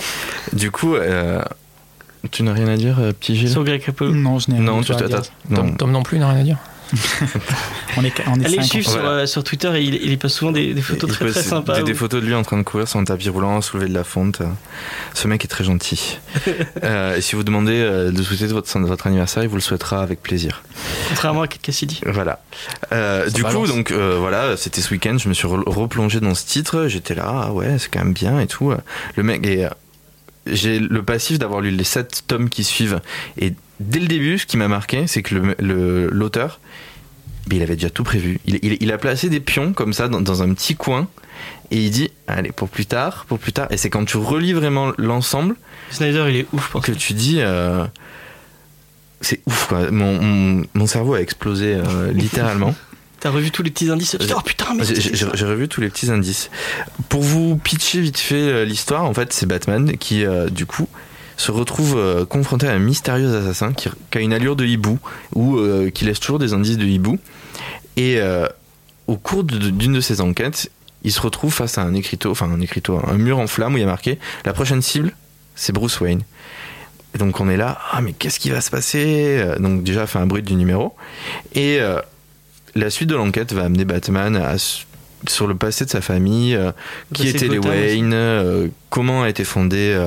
[0.54, 1.42] Du coup, euh,
[2.32, 3.50] tu n'as rien à dire, petit Gilles?
[3.50, 3.84] Sur Greg.
[4.02, 5.22] Non, je n'ai rien à dire.
[5.50, 5.72] Non.
[5.74, 6.58] Tom non plus n'a rien à dire.
[7.98, 9.10] On est, on est Allez le cinq, sur, Voilà.
[9.10, 11.40] euh, sur Twitter et il, il y passe souvent des, des photos Il très poste
[11.40, 11.76] très sympas.
[11.76, 13.88] Des, où- des photos de lui en train de courir sur un tapis roulant, soulever
[13.90, 14.42] de la fonte.
[15.14, 16.18] Ce mec est très gentil.
[16.84, 20.02] Euh, et si vous demandez euh, de souhaiter votre, votre anniversaire, il vous le souhaitera
[20.02, 20.64] avec plaisir.
[21.10, 22.00] Contrairement à Kate Cassidy.
[22.06, 22.42] Voilà.
[22.94, 26.34] Euh, du coup, donc euh, voilà, c'était ce week-end, je me suis re- replongé dans
[26.36, 26.88] ce titre.
[26.88, 28.74] J'étais là, ah ouais, c'est quand même bien et tout.
[29.16, 29.46] Le mec,
[30.48, 33.02] j'ai le passif d'avoir lu les sept tomes qui suivent.
[33.38, 36.60] Et dès le début, ce qui m'a marqué, c'est que le- le- l'auteur,
[37.52, 38.40] il avait déjà tout prévu.
[38.46, 41.08] Il, il- il a placé des pions comme ça dans, dans un petit coin.
[41.72, 43.68] Et il dit, allez, pour plus tard, pour plus tard.
[43.72, 45.56] Et c'est quand tu relis vraiment l'ensemble
[45.92, 47.00] Snyder, il est ouf pour que ça.
[47.00, 47.86] tu dis euh,
[49.22, 52.76] c'est ouf quoi mon, mon, mon cerveau a explosé euh, littéralement
[53.22, 54.16] T'as revu tous les petits indices.
[54.34, 56.50] Oh putain, mais J'ai- revu tous les petits indices
[57.10, 60.88] pour vous pitcher vite fait euh, l'histoire en fait c'est Batman qui euh, du coup
[61.40, 65.00] se retrouve euh, confronté à un mystérieux assassin qui, qui a une allure de hibou
[65.36, 67.18] ou euh, qui laisse toujours des indices de hibou
[67.96, 68.48] et euh,
[69.08, 70.70] au cours d'une de ses enquêtes
[71.04, 73.78] il se retrouve face à un écriteau enfin un écriteau un mur en flamme où
[73.78, 75.14] il y a marqué la prochaine cible
[75.56, 76.24] c'est Bruce Wayne
[77.16, 79.44] et donc on est là, ah mais qu'est-ce qui va se passer?
[79.60, 80.96] Donc déjà fait un bruit du numéro.
[81.56, 82.00] Et euh,
[82.76, 84.58] la suite de l'enquête va amener Batman à
[85.28, 86.72] sur le passé de sa famille, euh,
[87.14, 87.60] qui étaient les.
[87.60, 89.98] Wayne, euh, comment a été fondée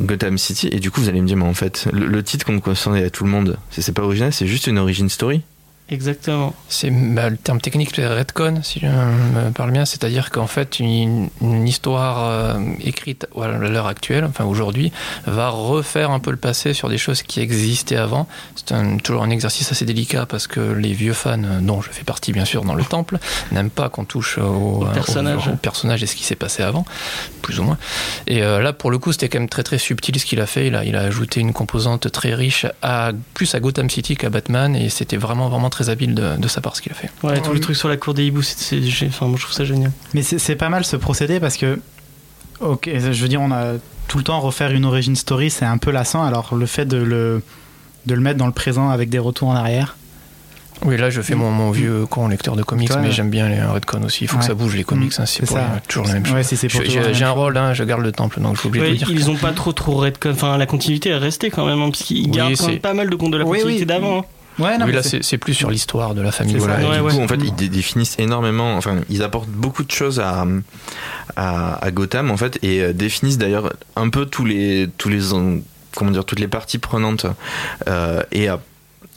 [0.00, 0.68] Gotham City.
[0.72, 3.10] Et du coup, vous allez me dire, mais en fait, le, titre qu'on concernait à
[3.10, 5.42] tout le monde, c'est pas original, c'est juste une origin story?
[5.90, 6.54] Exactement.
[6.68, 10.80] C'est bah, le terme technique, c'est redcon, si je me parle bien, c'est-à-dire qu'en fait,
[10.80, 14.92] une, une histoire euh, écrite à l'heure actuelle, enfin aujourd'hui,
[15.26, 18.28] va refaire un peu le passé sur des choses qui existaient avant.
[18.54, 21.88] C'est un- toujours un exercice assez délicat parce que les vieux fans, euh, dont je
[21.90, 23.18] fais partie bien sûr dans le temple,
[23.52, 25.48] n'aiment pas qu'on touche au, Au personnage.
[25.48, 26.84] au- au personnage et ce qui s'est passé avant,
[27.40, 27.78] plus ou moins.
[28.26, 30.46] Et euh, là, pour le coup, c'était quand même très très subtil ce qu'il a
[30.46, 30.66] fait.
[30.66, 34.28] Il a, il a ajouté une composante très riche, à, plus à Gotham City qu'à
[34.28, 37.10] Batman, et c'était vraiment vraiment très habile de, de sa part ce qu'il a fait.
[37.22, 37.54] Ouais, tout Ouais.
[37.54, 39.64] le truc sur la cour des hiboux, c'est, c'est- j'ai- enfin, moi je trouve ça
[39.64, 39.92] génial.
[40.14, 41.78] Mais c'est c'est pas mal ce procédé parce que,
[42.60, 43.74] ok, je veux dire, on a
[44.08, 46.22] tout le temps refaire une origin story, c'est un peu lassant.
[46.24, 47.42] Alors le fait de le,
[48.06, 49.96] de le mettre dans le présent avec des retours en arrière,
[50.86, 53.12] Oui, là je fais mon, mon vieux con lecteur de comics, Toi, mais ouais.
[53.12, 54.24] j'aime bien les Redcon aussi.
[54.24, 55.72] Il faut que ça bouge les comics, hein, C'est c'est pour ça.
[55.74, 56.34] les- toujours la même chose.
[56.36, 58.00] ouais, si c'est pour Je- toujours la J'ai même j'ai un rôle, hein, je garde
[58.02, 59.10] le temple, donc je suis obligé Ouais, de le dire.
[59.10, 62.04] ils ont pas trop trop redcon, enfin la continuité est restée quand même, hein, parce
[62.04, 63.86] qu'ils Oui, gardent quand même pas mal de de la Oui, continuité oui.
[63.86, 64.24] d'avant.
[64.58, 66.60] Ouais, non, là c'est- plus sur l'histoire de la famille.
[66.60, 66.66] Ça.
[66.66, 67.12] Ouais, du ouais.
[67.12, 70.44] coup, en fait, ils dé- définissent énormément, enfin, ils apportent beaucoup de choses à,
[71.36, 75.32] à, à Gotham, en fait, et euh, définissent d'ailleurs un peu tous les, tous les,
[75.32, 75.58] en-
[75.94, 77.26] comment dire, toutes les parties prenantes,
[77.88, 78.58] euh, et à,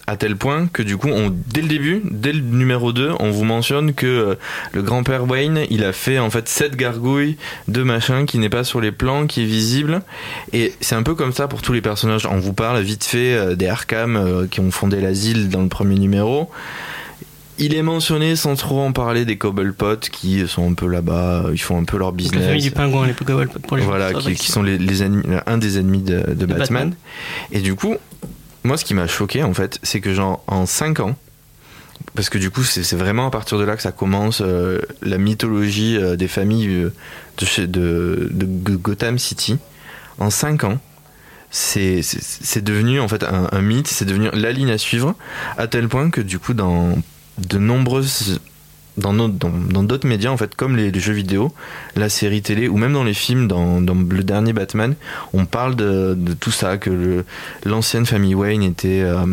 [0.07, 3.31] à tel point que du coup, on, dès le début, dès le numéro 2, on
[3.31, 4.35] vous mentionne que euh,
[4.73, 7.37] le grand-père Wayne, il a fait en fait cette gargouille
[7.67, 10.01] de machin qui n'est pas sur les plans, qui est visible,
[10.53, 12.25] et c'est un peu comme ça pour tous les personnages.
[12.25, 15.69] On vous parle vite fait euh, des Arkham euh, qui ont fondé l'asile dans le
[15.69, 16.49] premier numéro.
[17.57, 21.59] Il est mentionné sans trop en parler des Cobblepot qui sont un peu là-bas, ils
[21.61, 22.63] font un peu leur Donc, la famille business.
[22.63, 25.57] du pingouin, les Pokéball pour les Voilà, gens qui, qui sont les, les ennemis- un
[25.59, 26.57] des ennemis de, de Batman.
[26.57, 26.93] Batman.
[27.51, 27.97] Et du coup,
[28.63, 31.15] moi, ce qui m'a choqué, en fait, c'est que, genre, en 5 ans,
[32.15, 35.17] parce que du coup, c'est vraiment à partir de là que ça commence euh, la
[35.17, 38.30] mythologie euh, des familles euh, de,
[38.76, 39.58] Gotham City.
[40.19, 40.80] En 5 ans,
[41.50, 42.02] c'est
[42.63, 45.15] devenu en fait un, un mythe, c'est devenu la ligne à suivre,
[45.58, 46.97] à tel point que du coup, dans
[47.38, 48.39] de nombreuses
[48.97, 51.54] dans nos- dans dans d'autres médias en fait comme les, jeux vidéo
[51.95, 54.95] la série télé ou même dans les films dans, dans le dernier Batman
[55.34, 57.23] on parle de, de tout ça que
[57.65, 59.25] l'ancienne famille Wayne était euh,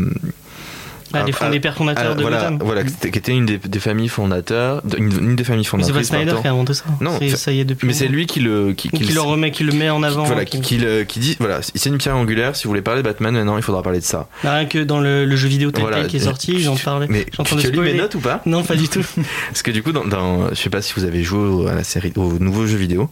[1.12, 2.58] Ah, les, Ah, les pères fondateurs ah, de voilà, Gotham.
[2.62, 6.02] voilà qui était, une des, des familles fondateurs une, une des familles Mais c'est pas
[6.02, 6.84] fondatrices Snyder qui a inventé ça.
[7.00, 7.86] Non, ça y est depuis.
[7.86, 10.02] mais c'est lui qui le qui, Ou qui qui le- remet, qui le met en
[10.02, 10.24] avant.
[10.24, 12.82] voilà, qui- qui, qui le- qui dit voilà c'est une pierre angulaire si vous voulez
[12.82, 15.48] parler de Batman maintenant il faudra parler de ça Rien que dans le, le jeu
[15.48, 16.08] vidéo Telltale Voilà.
[16.08, 17.06] qui est sorti, j'en parlais.
[17.08, 19.04] mais tu as lu mes notes ou pas Non, pas du tout.
[19.48, 21.84] Parce que du coup, dans, dans- je sais pas si vous avez joué à la
[21.84, 23.10] série, au nouveau jeu vidéo,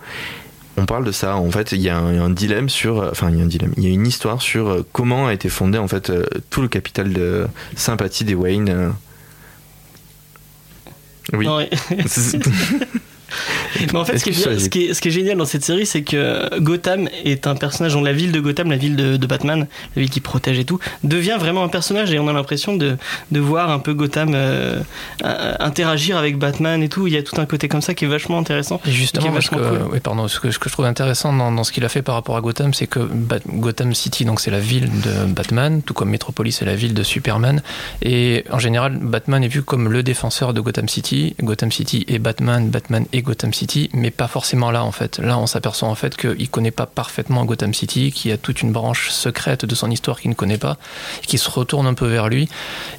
[0.77, 1.37] on parle de ça.
[1.37, 3.73] En fait, il y, a un dilemme sur, enfin, il y a un dilemme.
[3.77, 6.63] Il y a une histoire sur euh, comment a été fondé en fait euh, tout
[6.63, 8.69] le capital de sympathie des Wayne.
[8.69, 8.91] euh.
[11.33, 11.49] Oui.
[11.49, 11.71] Ouais.
[13.93, 15.65] Mais en fait, ce qui, est ce, qui est, ce qui est génial dans cette
[15.65, 19.17] série, c'est que Gotham est un personnage, donc la ville de Gotham, la ville de,
[19.17, 22.33] de Batman, la ville qui protège et tout, devient vraiment un personnage et on a
[22.33, 22.97] l'impression de,
[23.31, 24.81] de voir un peu Gotham euh,
[25.25, 27.07] euh, interagir avec Batman et tout.
[27.07, 28.81] Il y a tout un côté comme ça qui est vachement intéressant.
[28.87, 29.89] Et justement, parce que, vachement cool.
[29.93, 32.03] oui, pardon, ce que, ce que je trouve intéressant dans, dans ce qu'il a fait
[32.03, 35.83] par rapport à Gotham, c'est que Bat- Gotham City, donc c'est la ville de Batman,
[35.83, 37.63] tout comme Metropolis est la ville de Superman.
[38.03, 41.35] Et en général, Batman est vu comme le défenseur de Gotham City.
[41.43, 45.19] Gotham City est Batman, Batman et Gotham City, mais pas forcément là en fait.
[45.19, 48.63] Là, on s'aperçoit en fait qu'il connaît pas parfaitement Gotham City, qu'il y a toute
[48.63, 50.77] une branche secrète de son histoire qu'il ne connaît pas,
[51.27, 52.49] qui se retourne un peu vers lui.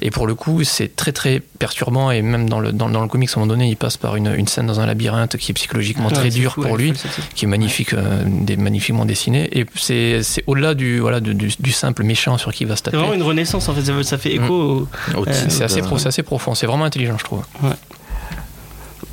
[0.02, 2.10] Et pour le coup, c'est très très perturbant.
[2.10, 4.16] Et même dans le, dans, dans le comics, à un moment donné, il passe par
[4.16, 6.72] une, une scène dans un labyrinthe qui est psychologiquement très Ouais, c'est dure fou, pour
[6.72, 9.48] ouais, lui c'est qui est magnifique, euh, des, magnifiquement dessiné.
[9.58, 12.74] Et c'est c'est au-delà du, voilà, du, du- du simple méchant sur qui il va
[12.76, 12.96] se C'est taper.
[12.98, 15.98] vraiment une renaissance en fait, ça, ça fait écho au- Au Euh, C'est assez, pro-
[15.98, 17.42] c'est assez profond, c'est vraiment intelligent, je trouve.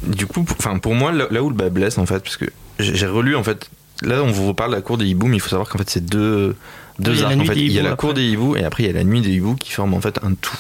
[0.06, 2.46] Du coup, enfin pour moi, là, où le bas blesse en fait, parce que
[2.80, 3.70] j'ai relu en fait.
[4.02, 5.90] Là, on vous reparle de la cour des hiboux, mais il faut savoir qu'en fait,
[5.90, 6.56] c'est deux,
[7.00, 7.42] deux Oui, il y a la arcs.
[7.42, 8.22] En fait, il y a la cour après.
[8.22, 10.20] des hiboux et après il y a la nuit des hiboux qui forment en fait
[10.24, 10.58] un tout.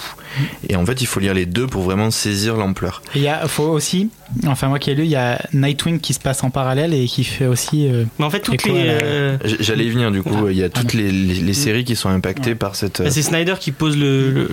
[0.67, 3.01] Et en fait, il faut lire les deux pour vraiment saisir l'ampleur.
[3.15, 4.09] Il y a, faut aussi,
[4.47, 7.05] enfin moi qui ai lu, il y a Nightwing qui se passe en parallèle et
[7.05, 7.87] qui fait aussi.
[7.87, 8.73] euh, Mais en fait, toutes les.
[8.73, 10.35] la- euh, J'allais y venir du coup.
[10.47, 10.97] Ah, il y a toutes pardon.
[10.97, 12.55] les, les- les séries qui sont impactées Ouais.
[12.55, 13.01] par cette.
[13.01, 14.49] bah, c'est Snyder qui pose le,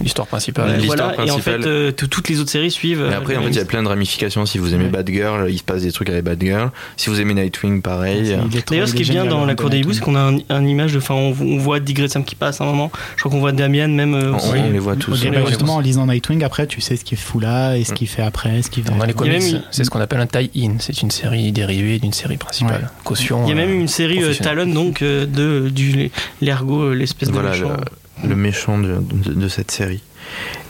[0.00, 0.66] L'histoire principale.
[0.66, 1.62] Voilà, l'histoire et en fait, principale.
[1.66, 3.08] euh, tout- toutes les autres séries suivent.
[3.10, 4.46] Et après, en fait, il y a plein de ramifications.
[4.46, 4.90] Si vous aimez Ouais.
[4.90, 6.70] Batgirl, il se passe des trucs avec Batgirl.
[6.96, 8.36] Si vous aimez Nightwing, pareil.
[8.36, 10.66] trop- D'ailleurs, ce qui est bien dans la cour des c'est qu'on a un, un
[10.66, 10.98] image de.
[10.98, 12.90] Enfin, on, on voit Dick Grayson qui passe à un moment.
[13.16, 14.14] Je crois qu'on voit Damian même.
[14.14, 14.48] euh, On, aussi.
[14.56, 15.24] on les voit tous.
[15.26, 18.08] Bah, justement, en lisant Nightwing, après, tu sais ce qu'il fout là et ce qu'il
[18.08, 18.90] fait après, ce qu'il fait.
[18.90, 20.76] Dans les comics, même- c'est ce qu'on appelle un tie-in.
[20.78, 22.82] C'est une série dérivée d'une série principale.
[22.82, 22.88] Ouais.
[23.04, 23.44] Caution.
[23.46, 24.34] Il y a même euh, une série euh.
[24.34, 27.76] Talon, donc, euh, de du l'ergot, euh, l'espèce Voilà, de méchant.
[28.22, 30.02] le, le méchant de, de- de cette série.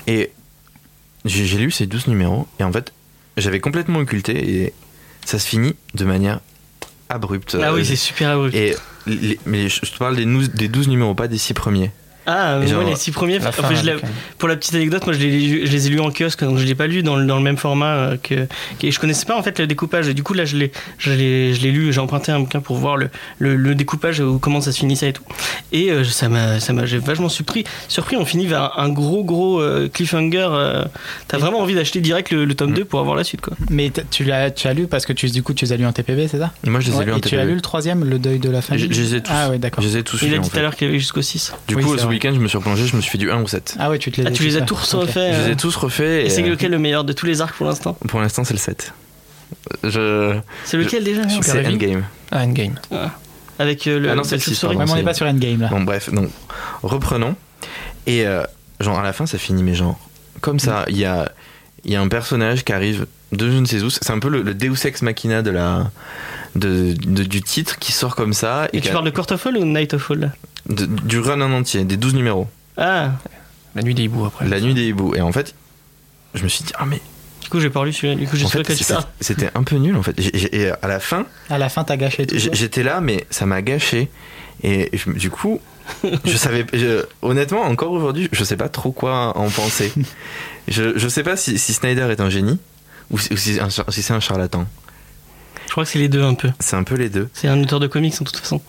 [0.07, 0.31] Et
[1.25, 2.93] j'ai lu ces 12 numéros, et en fait,
[3.37, 4.73] j'avais complètement occulté, et
[5.25, 6.41] ça se finit de manière
[7.09, 7.57] abrupt.
[7.61, 8.55] Ah oui, c'est super abrupt.
[8.55, 8.75] Et
[9.07, 11.91] les- mais je te parle des, nou- des 12 numéros, pas des 6 premiers.
[12.27, 13.99] Ah, moi, les six premiers, La fin, je euh,
[14.39, 16.65] pour la petite anecdote, moi je les, je les ai lus en kiosque, donc je
[16.65, 18.47] l'ai pas lu dans, le- dans le même format euh, que,
[18.81, 20.09] que- je connaissais pas en fait le découpage.
[20.09, 22.61] Et du coup là, je l'ai, je l'ai, je l'ai lu, j'ai emprunté un bouquin
[22.61, 25.23] pour voir le, le, le découpage ou comment ça se finissait et tout.
[25.73, 27.65] Et euh, ça m'a, ça m'a, j'ai vachement surpris.
[27.89, 30.49] Surpris, on finit vers un gros gros euh, cliffhanger.
[30.51, 30.85] euh,
[31.29, 32.75] t'as vraiment envie d'acheter direct le, le tome Mm.
[32.75, 33.57] 2 pour avoir la suite quoi.
[33.71, 35.87] Mais tu l'as, tu as lu parce que tu, du coup, tu les as lus
[35.87, 36.53] en TPB, c'est ça?
[36.67, 38.39] Moi, je les ai Ouais, lus en Et tu as lu le troisième, le deuil
[38.41, 38.89] de la famille?
[38.89, 39.31] Je- je les ai tous.
[39.33, 39.83] Ah ouais, d'accord.
[39.85, 41.53] Je les ai tous Il a dit tout à l'heure qu'il avait jusqu'au 6.
[41.69, 41.97] Du coup.
[42.17, 43.77] Week-end, je me suis replongé, je me suis fait du 1 au 7.
[43.79, 44.67] Ah ouais, tu te les Ah, as tu les as fait.
[44.67, 45.01] tous Ok.
[45.03, 45.33] refaits.
[45.35, 46.01] Je les euh, ai tous refaits.
[46.23, 47.97] Et Et c'est euh, lequel le meilleur de tous les arcs pour l'instant?
[48.09, 48.93] Pour l'instant, c'est le 7.
[49.85, 50.39] Je...
[50.65, 51.23] C'est lequel déjà?
[51.29, 51.67] C'est.
[51.67, 52.05] Endgame.
[52.31, 52.75] Ah, Endgame.
[53.59, 54.11] Avec euh, le.
[54.11, 54.81] Ah non, c'est le Tube six, Story pardon.
[54.93, 55.69] Ouais, mais on n'est pas sur Endgame là.
[55.69, 56.29] Bon, bref, donc,
[56.83, 57.37] reprenons.
[58.07, 58.43] Et euh,
[58.81, 59.99] genre, à la fin, ça finit, mais genre,
[60.41, 61.31] comme ça, il y a,
[61.85, 63.89] il y a un personnage qui arrive de je ne sais où.
[63.91, 65.91] C'est un peu le, le Deus Ex Machina de la,
[66.55, 68.69] de, de- du titre qui sort comme ça.
[68.73, 70.33] Et tu parles de Court of Fall ou Night of Fall
[70.69, 72.49] de- du run en entier, des 12 numéros.
[72.77, 73.13] Ah,
[73.75, 74.49] La nuit des hiboux après.
[74.49, 75.15] La nuit des hiboux.
[75.15, 75.55] Et en fait,
[76.35, 77.01] je me suis dit, ah, mais
[77.43, 78.85] du coup j'ai pas lu celui-là, du coup j'ai que tu
[79.21, 80.19] c'était un peu nul en fait.
[80.53, 82.37] Et à la fin, À la fin, t'as gâché tout.
[82.37, 84.11] J'étais là, mais ça m'a gâché.
[84.63, 85.61] Et je- du coup,
[86.25, 86.67] je savais.
[86.73, 89.93] je- honnêtement, encore aujourd'hui, je sais pas trop quoi en penser.
[90.69, 92.59] Je, je sais pas si, si Snyder est un génie
[93.11, 94.67] ou si, ou si un char- si c'est un charlatan.
[95.67, 96.51] Je crois que c'est les deux un peu.
[96.59, 97.29] C'est un peu les deux.
[97.35, 98.61] C'est un auteur de comics en toute façon.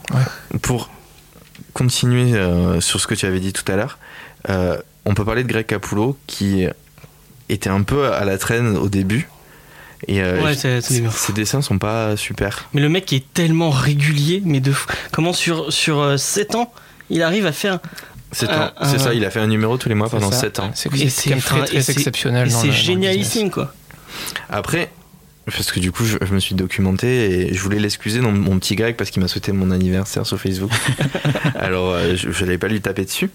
[0.62, 0.90] Pour
[1.78, 3.98] continuer euh, sur ce que tu avais dit tout à l'heure,
[4.50, 6.66] euh, on peut parler de Greg Capullo qui
[7.50, 9.30] était un peu à la traîne au début.
[10.08, 11.10] Et euh, Ouais, c'est- c'est bien.
[11.12, 12.68] ses dessins sont pas super.
[12.74, 14.88] Mais le mec est tellement régulier, mais de fou.
[15.12, 16.72] Comment sur, sur 7 ans,
[17.10, 17.80] il arrive à faire.
[18.32, 18.48] C'est
[18.84, 20.40] c'est ça, il a fait un numéro tous les mois pendant ça.
[20.42, 20.72] 7 ans.
[20.76, 22.52] C'est Et c'est c'est très, et très c'est- exceptionnel.
[22.52, 23.74] C'est génialissime quoi.
[24.50, 24.90] Après,
[25.52, 28.60] parce que du coup, je, je me suis documenté et je voulais l'excuser dans mon
[28.60, 30.72] petit Greg parce qu'il m'a souhaité mon anniversaire sur Facebook.
[31.56, 33.30] Alors, euh, je n'allais pas lui taper dessus.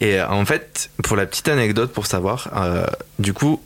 [0.00, 2.86] Et euh, en fait, pour la petite anecdote, pour savoir, euh,
[3.18, 3.60] du coup,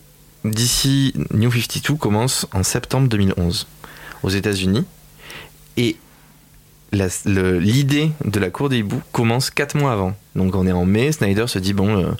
[0.44, 3.68] d'ici New 52 commence en septembre 2011
[4.24, 4.84] aux États-Unis.
[5.76, 5.96] Et
[6.92, 10.14] l'idée de la cour des hiboux commence 4 mois avant.
[10.34, 12.10] Donc on est en mai, Snyder se dit bon, euh,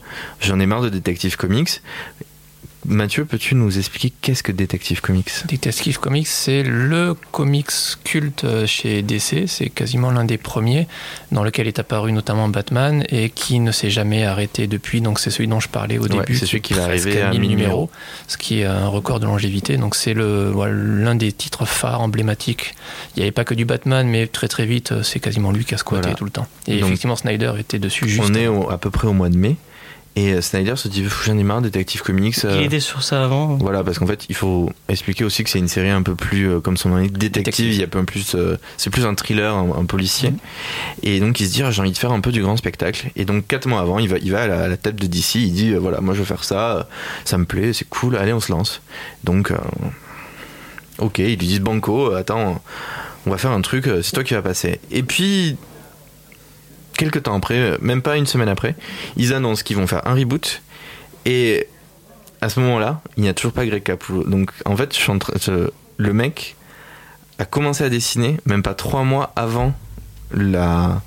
[0.41, 1.83] j'en ai marre de Detective Comics.
[2.85, 5.31] Mathieu, peux-tu nous expliquer qu'est-ce que Detective Comics?
[5.47, 7.71] Detective Comics, c'est le comics
[8.03, 9.45] culte euh, chez DC.
[9.47, 10.89] C'est quasiment l'un des premiers
[11.31, 15.01] dans lequel est apparu notamment Batman et qui ne s'est jamais arrêté depuis.
[15.01, 16.35] Donc c'est celui dont je parlais au Ouais, début.
[16.37, 17.89] c'est celui qui va arriver à 1000 1000 numéros.
[18.27, 19.77] ce qui est un record de longévité.
[19.77, 22.75] Donc c'est voilà, l'un des titres phares emblématiques.
[23.15, 25.65] Il n'y avait pas que du Batman, mais très très vite, euh, c'est quasiment lui
[25.65, 26.17] qui a squatté Voilà.
[26.17, 26.49] tout le temps.
[26.67, 28.29] Et Donc, effectivement, Snyder était dessus juste.
[28.29, 29.55] On est au- à peu près au mois de mai.
[30.15, 32.45] Et euh, Snyder se dit j'en ai marre, Detective Comics.
[32.45, 33.57] euh, Il était sur ça avant.
[33.57, 36.51] Voilà, parce qu'en fait, il faut expliquer aussi que c'est une série un peu plus,
[36.51, 37.43] euh, comme son nom l'indique, détective.
[37.45, 37.73] Détective.
[37.73, 40.31] Il y a un peu plus, euh, c'est plus un thriller, un, un policier.
[40.33, 40.39] Mhm.
[41.03, 43.11] Et donc, il se dit, Ah, j'ai envie de faire un peu du grand spectacle.
[43.17, 45.07] Et donc, quatre mois avant, il va, il va à la, à la table de
[45.07, 45.37] DC.
[45.37, 46.77] Il dit, euh, voilà, moi, je veux faire ça.
[46.77, 46.83] euh,
[47.25, 48.17] Ça me plaît, c'est cool.
[48.17, 48.83] Allez, on se lance.
[49.25, 49.57] Donc, euh,
[50.99, 52.63] ok, ils lui disent, Banco, euh, attends,
[53.27, 53.87] on va faire un truc.
[53.87, 54.79] euh, C'est toi qui vas passer.
[54.91, 55.57] Et puis.
[57.03, 58.75] Quelques temps après, euh, même pas une semaine après,
[59.17, 60.63] ils annoncent qu'ils vont faire un reboot
[61.25, 61.67] et
[62.41, 64.25] à ce moment-là, il n'y a toujours pas Greg Capullo.
[64.25, 66.57] Donc en fait, je suis en train- je- le mec
[67.39, 69.73] a commencé à dessiner même pas trois mois avant
[70.33, 71.01] la,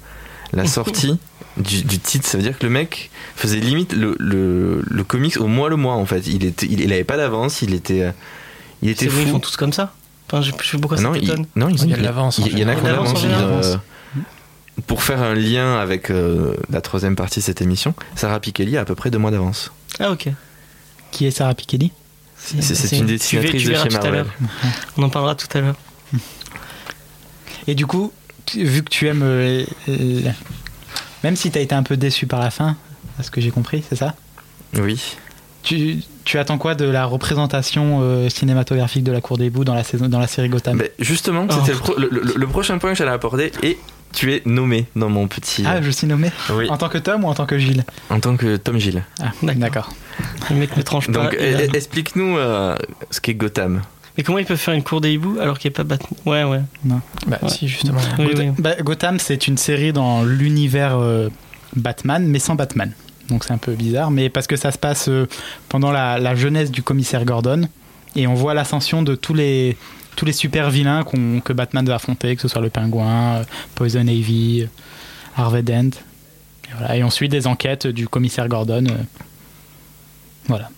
[0.53, 1.19] la sortie
[1.57, 2.27] du, du titre.
[2.27, 5.75] Ça veut dire que le mec faisait limite le, le, le comics au mois le
[5.75, 6.27] mois en fait.
[6.27, 8.11] Il était, il, il avait pas d'avance, il était, euh,
[8.81, 9.33] il était C'est vrai, ils fou.
[9.33, 9.93] font tous comme ça.
[10.27, 12.01] Enfin, je je sais pas pourquoi non, ça il, non, il, Il y a de
[12.03, 13.17] l'avance, en Il y en a a de l'avance, avance.
[13.19, 13.43] en général.
[13.63, 13.75] euh,
[14.87, 18.81] pour faire un lien avec euh, la troisième partie de cette émission, Sarah Pikeli a
[18.81, 19.71] à peu près deux mois d'avance.
[19.99, 20.29] Ah ok.
[21.11, 21.91] Qui est Sarah Pikeli
[22.37, 24.25] C'est une tu dessinatrice de chez Marvel.
[24.97, 25.75] On en parlera tout à l'heure.
[27.67, 28.11] Et du coup,
[28.45, 29.23] tu- vu que tu aimes.
[29.23, 29.65] euh,
[31.23, 32.75] même si t'as été un peu déçu par la fin,
[33.19, 34.13] à ce que j'ai compris, c'est ça?
[34.77, 35.15] Oui.
[35.63, 39.73] tu, tu attends quoi de la représentation euh, cinématographique de la Cour des Bouts dans
[39.73, 40.77] la, saison, dans la série Gotham?
[40.77, 41.53] Mais justement, Oh.
[41.59, 43.79] c'était le, pro- le- le- le prochain point que j'allais aborder et
[44.15, 45.63] tu es nommé dans mon petit.
[45.67, 46.69] Ah, je suis nommé oui.
[46.69, 49.03] En tant que Tom ou en tant que Gilles En tant que Tom Gilles.
[49.21, 49.91] Ah, D'accord.
[50.49, 51.11] Le mec ne tranche pas.
[51.13, 52.75] Donc, il eh, explique-nous euh,
[53.11, 53.81] ce qu'est Gotham.
[54.17, 56.19] Mais comment ils peuvent faire une cour des hiboux alors qu'il n'y a pas Batman?
[56.25, 56.61] Ouais, ouais.
[56.85, 57.49] Bah, Ouais.
[57.49, 57.99] si, justement.
[58.17, 58.55] Oui, Gotham, oui.
[58.59, 61.27] bah, Gotham, c'est une série dans l'univers euh,
[61.75, 62.91] Batman, mais sans Batman.
[63.29, 65.27] Donc c'est un peu bizarre, mais parce que ça se passe euh,
[65.67, 67.67] pendant la, la jeunesse du commissaire Gordon,
[68.15, 69.75] et on voit l'ascension de tous les,
[70.15, 71.03] tous les super vilains
[71.43, 73.43] que Batman va affronter, que ce soit le Pingouin, euh,
[73.75, 74.67] Poison Ivy, euh,
[75.35, 75.89] Harvey Dent.
[75.89, 76.95] Et, voilà.
[76.97, 78.85] et on suit des enquêtes du commissaire Gordon.
[78.87, 78.93] euh,
[80.47, 80.69] voilà.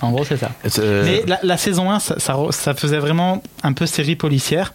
[0.00, 0.50] En gros, c'est ça.
[0.80, 4.74] Mais la, la saison 1, ça, ça, ça faisait vraiment un peu série policière.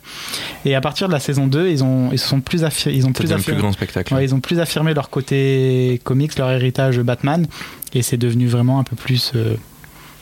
[0.64, 3.34] Et à partir de la saison 2, ils ont, ils sont plus, ils ont plus
[3.34, 3.44] affirmé.
[3.44, 4.14] plus grand spectacle.
[4.14, 7.46] Ouais, ils ont plus affirmé leur côté comics, leur héritage Batman,
[7.94, 9.56] et c'est devenu vraiment un peu plus, euh,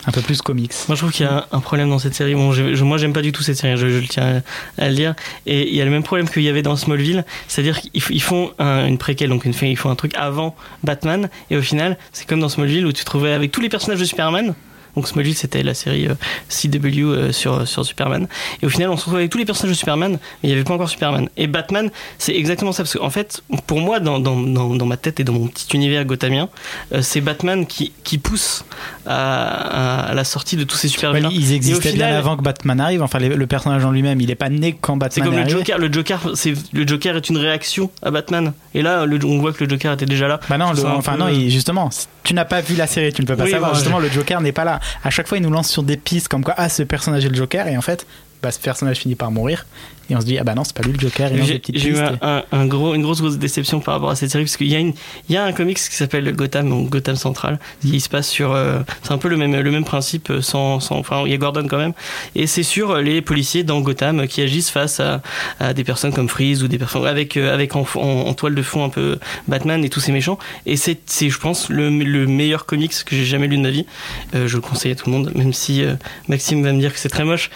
[0.07, 0.71] un peu plus comics.
[0.87, 2.35] Moi, je trouve qu'il y a un problème dans cette série.
[2.35, 4.41] Bon, je, moi, j'aime pas du tout cette série, je, le tiens
[4.77, 5.15] à, le dire.
[5.45, 8.51] Et il y a le même problème qu'il y avait dans Smallville, c'est-à-dire qu'ils font
[8.59, 12.27] un- une préquelle, donc une, ils font un truc avant Batman, et au final, c'est
[12.27, 14.53] comme dans Smallville où tu te trouvais avec tous les personnages de Superman.
[14.95, 16.15] Donc Smallville, c'était la série euh,
[16.49, 18.27] CW euh, sur, sur Superman.
[18.61, 20.53] Et au final, on se retrouve avec tous les personnages de Superman, mais il n'y
[20.53, 21.27] avait pas encore Superman.
[21.37, 22.83] Et Batman, c'est exactement ça.
[22.83, 25.67] Parce qu'en fait, pour moi, dans, dans, dans, dans ma tête et dans mon petit
[25.75, 26.49] univers gothamien,
[26.93, 28.63] euh, c'est Batman qui, qui pousse
[29.05, 31.29] à, à la sortie de tous ces super Ouais, vilains.
[31.31, 33.01] ils existaient final- bien avant que Batman arrive.
[33.03, 35.49] Enfin, le personnage en lui-même, il est pas né quand Batman comme est le.
[35.49, 35.77] Joker.
[35.77, 38.53] Le Joker, c'est le Joker est une réaction à Batman.
[38.73, 40.39] Et là, le- on voit que le Joker était déjà là.
[40.49, 41.89] Bah non, le- enfin peu- non, justement,
[42.23, 43.71] tu n'as pas vu la série, tu ne peux pas Oui, savoir.
[43.71, 44.79] moi, justement, le Joker n'est pas là.
[45.03, 47.29] À chaque fois, il nous lance sur des pistes comme quoi, ah, ce personnage est
[47.29, 48.05] le Joker, et en fait,
[48.41, 49.65] bah, ce personnage finit par mourir,
[50.07, 51.39] et on se dit, ah bah non, c'est pas lui le Joker, il
[51.79, 54.43] J'ai eu un, un- un gros, une grosse, grosse déception par rapport à cette série
[54.43, 54.93] parce qu'il y
[55.33, 58.51] y a un comics qui s'appelle Gotham, donc Gotham Central, qui se passe sur.
[58.53, 61.33] euh, c'est un peu le même, le même principe, euh, sans, sans, enfin, il y
[61.33, 61.93] a Gordon quand même.
[62.35, 65.23] Et c'est sur euh, les policiers dans Gotham qui agissent face à,
[65.59, 68.61] à des personnes comme Freeze ou des personnes avec, avec en, en- en toile de
[68.61, 69.17] fond un peu
[69.47, 70.37] Batman et tous ces méchants.
[70.67, 73.71] Et c'est, c'est, je pense, le, le meilleur comics que j'ai jamais lu de ma
[73.71, 73.87] vie.
[74.35, 75.95] Euh, je le conseille à tout le monde, même si euh,
[76.27, 77.49] Maxime va me dire que c'est très moche.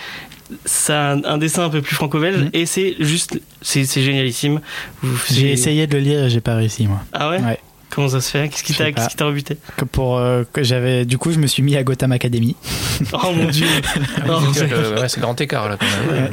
[0.65, 2.49] Ça a un, un dessin un peu plus franco-belge Mhm.
[2.53, 4.59] et c'est juste, c'est, c'est génialissime.
[5.01, 7.01] Vous- J'ai j'ai- essayé de le lire et j'ai pas réussi, moi.
[7.13, 7.59] Ah ouais, Ouais.
[7.91, 11.17] Comment ça se fait Qu'est-ce qui t'a, t'a rebuté Que pour, euh, que j'avais, du
[11.17, 12.55] coup, je me suis mis à Gotham Academy.
[13.13, 13.65] Oh mon dieu
[14.29, 16.23] Oh, c'est- Euh, ouais, c'est grand écart là quand même.
[16.25, 16.29] Ouais.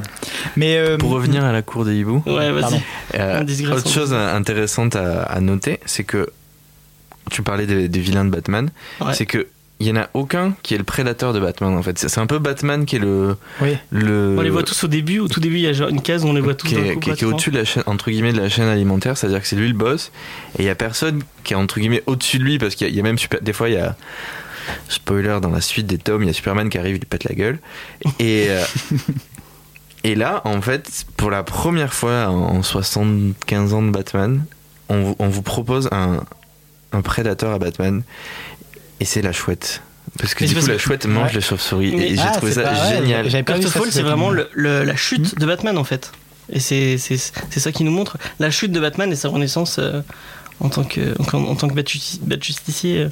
[0.56, 2.80] Mais euh, Pour revenir à la cour des hiboux, Ouais, vas-y.
[3.18, 3.42] Euh,
[3.74, 6.28] autre chose intéressante à, à noter, c'est que
[7.30, 8.68] tu parlais des, des vilains de Batman,
[9.00, 9.14] Ouais.
[9.14, 9.46] c'est que
[9.78, 11.98] il y en a aucun qui est le prédateur de Batman en fait.
[11.98, 15.18] C'est un peu Batman qui est le oui, le On les voit tous au début.
[15.18, 17.24] Au tout début, il y a une case où on les voit tous qui est,
[17.24, 19.74] au-dessus de la chaîne entre guillemets de la chaîne alimentaire, c'est-à-dire que c'est lui le
[19.74, 20.12] boss.
[20.58, 22.90] Et il y a personne qui est entre guillemets au-dessus de lui parce qu'il y,
[22.90, 23.96] a- il y a même super, des fois il y a
[24.88, 27.24] spoiler dans la suite des tomes, il y a Superman qui arrive, il lui pète
[27.24, 27.58] la gueule.
[28.18, 28.64] Et euh,
[30.04, 34.44] et là en fait pour la première fois en 75 ans de Batman,
[34.88, 36.22] on, vous- on vous propose un
[36.92, 38.02] un prédateur à Batman
[39.00, 39.82] et c'est la chouette.
[40.18, 42.52] Parce que Mais du coup, la chouette mange les chauves-souris Mais- et j'ai Ah, trouvé
[42.52, 43.28] ça ouais, génial.
[43.28, 44.44] J'avais pas vu ça, First of All, c'est vraiment ligne.
[44.54, 46.12] le, le- la chute de Batman en fait.
[46.50, 49.76] Et c'est, c'est, c'est ça qui nous montre la chute de Batman et sa renaissance
[49.80, 50.00] euh,
[50.60, 51.00] en tant que,
[51.34, 52.98] en, en tant que bat-justi- bat-justicier.
[53.02, 53.08] euh.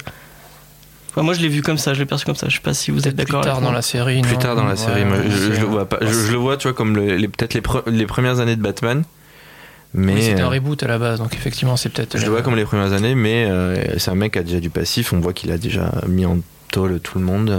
[1.11, 2.47] Enfin, moi, je l'ai vu comme ça, je l'ai perçu comme ça.
[2.49, 3.77] Je sais pas si vous êtes d'accord plus tard avec dans moi.
[3.77, 4.21] la série.
[4.21, 5.05] plus non tard dans la Ouais, série.
[5.05, 5.97] moi, ouais, je, le vois pas.
[6.01, 8.55] Je, je le vois, tu vois, comme le- les, peut-être les, pre- les premières années
[8.55, 9.03] de Batman.
[9.95, 12.17] Mais Oui, c'était un euh, reboot à la base, donc effectivement, c'est peut-être.
[12.17, 14.59] je le vois comme les premières années, mais euh, c'est un mec qui a déjà
[14.59, 15.13] du passif.
[15.13, 17.57] On voit qu'il a déjà mis en tôle tout le monde.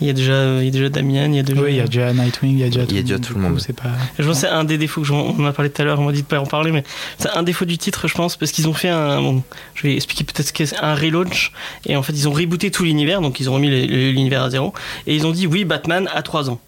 [0.00, 1.60] Il y a déjà, il y a déjà Damian, il y a déjà.
[1.60, 3.34] Oui, il y a déjà Nightwing, il y a déjà Il y a déjà tout
[3.34, 3.60] le coup, monde.
[3.60, 3.90] C'est pas.
[4.16, 5.98] Je pense que c'est un des défauts que on en a parlé tout à l'heure,
[5.98, 6.84] on m'a dit de pas en parler, mais
[7.18, 9.20] c'est un défaut du titre, je pense, parce qu'ils ont fait un.
[9.20, 9.42] bon,
[9.74, 11.50] je vais expliquer peut-être ce qu'est un relaunch,
[11.84, 14.72] et en fait, ils ont rebooté tout l'univers, donc ils ont remis l'univers à zéro,
[15.08, 16.60] et ils ont dit oui, Batman a 3 ans.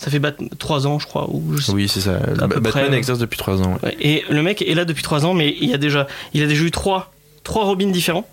[0.00, 0.20] Ça fait
[0.58, 2.14] 3 ans, je crois, ou je sais Oui, c'est ça.
[2.16, 3.78] À peu Batman près, existe depuis 3 ans.
[3.82, 3.94] ouais.
[4.00, 6.64] Et le mec est là depuis 3 ans, mais il a déjà, il a déjà
[6.64, 7.12] eu 3,
[7.44, 8.26] trois Robins différents.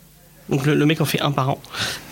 [0.50, 1.62] Donc le, le mec en fait un par an.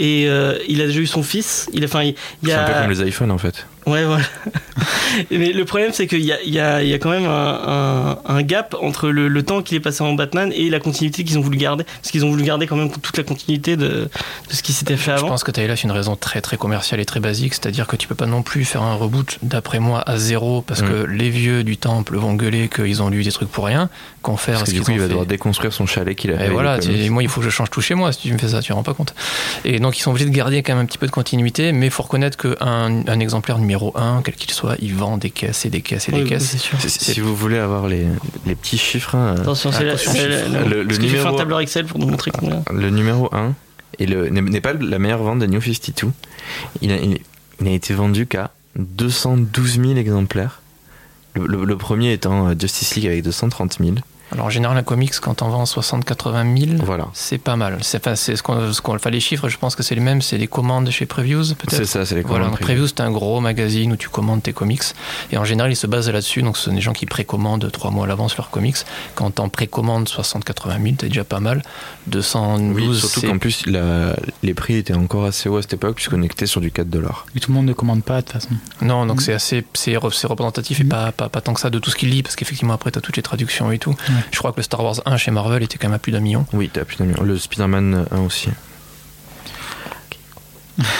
[0.01, 1.69] Et euh, il a déjà eu son fils.
[1.71, 2.63] Il a, enfin, il, il y C'est a.
[2.65, 3.65] un peu comme les iPhones en fait.
[3.85, 4.23] Ouais, voilà.
[5.31, 7.25] Mais le problème, c'est qu'il y a, il y, a, il y a quand même
[7.25, 10.79] un, un- un gap entre le, le temps qu'il est passé en Batman et la
[10.79, 11.83] continuité qu'ils ont voulu garder.
[11.83, 14.09] Parce qu'ils ont voulu garder quand même toute la continuité de, de
[14.49, 15.27] ce qui s'était fait Je avant.
[15.29, 17.95] pense que tu as là une raison très très commerciale et très basique, c'est-à-dire que
[17.95, 20.89] tu peux pas non plus faire un reboot d'après moi à zéro parce Mm.
[20.89, 23.89] que les vieux du temple vont gueuler qu'ils ont lu des trucs pour rien,
[24.21, 25.09] qu'on fait Parce que du coup, il va fait.
[25.09, 26.47] devoir déconstruire son chalet qu'il a fait.
[26.47, 28.49] Et voilà, moi il faut que je change tout chez moi si tu me fais
[28.49, 29.13] ça, tu te rends pas compte.
[29.63, 31.85] Et donc ils sont obligés de garder quand même un petit peu de continuité, mais
[31.87, 35.65] il faut reconnaître qu'un un exemplaire numéro 1, quel qu'il soit, il vend des caisses
[35.65, 36.57] et des caisses et Oui, des oui, caisses.
[36.57, 36.77] sûr.
[36.81, 38.05] Si- vous voulez avoir les,
[38.45, 40.51] les petits chiffres, hein, Attention, c'est la- Attention, c'est la- chiffre.
[40.53, 42.63] la- Le- le fait un numéro- tableur Excel pour nous montrer combien.
[42.71, 43.53] le numéro 1
[43.99, 46.11] et le- n'est n'est pas la meilleure vente de New 52.
[46.81, 47.19] Il a, il,
[47.61, 50.61] il a été vendu qu'à 212 000 exemplaires.
[51.33, 53.95] Le, le- le premier étant euh, Justice League avec 230 000.
[54.31, 57.07] Alors en général un comics quand on vend 60-80 000, Voilà.
[57.13, 57.77] c'est pas mal.
[57.81, 60.01] C'est enfin, c'est ce qu'on ce qu'on enfin, les chiffres, je pense que c'est les
[60.01, 61.85] mêmes, c'est des commandes chez Previews C'est peut-être.
[61.85, 62.61] ça, c'est les Voilà, commandes donc.
[62.67, 64.81] Previews, c'est un gros magazine où tu commandes tes comics.
[65.31, 66.41] Et en général, ils se basent là-dessus.
[66.41, 68.77] Donc, ce sont des gens qui précommandent trois mois à l'avance leurs comics.
[69.13, 71.61] Quand t'en précommandes 60-80 000, t'es déjà pas mal.
[72.07, 75.73] 212, Oui, surtout c'est- qu'en plus, la- les prix étaient encore assez hauts à cette
[75.73, 77.25] époque, puisqu'on était sur du 4 dollars.
[77.35, 78.49] Et tout le monde ne commande pas de toute façon.
[78.81, 79.23] Non, donc Mhm.
[79.23, 80.89] c'est assez c'est re- c'est représentatif et Mhm.
[80.89, 83.01] pas, pas, pas tant que ça de tout ce qu'il lit, parce qu'effectivement, après, t'as
[83.01, 83.95] toutes les traductions et tout.
[84.31, 86.19] Je crois que le Star Wars 1 chez Marvel était quand même à plus d'un
[86.19, 86.45] million.
[86.53, 87.23] Oui, t'as plus d'un million.
[87.23, 88.49] Le Spider-Man 1 aussi.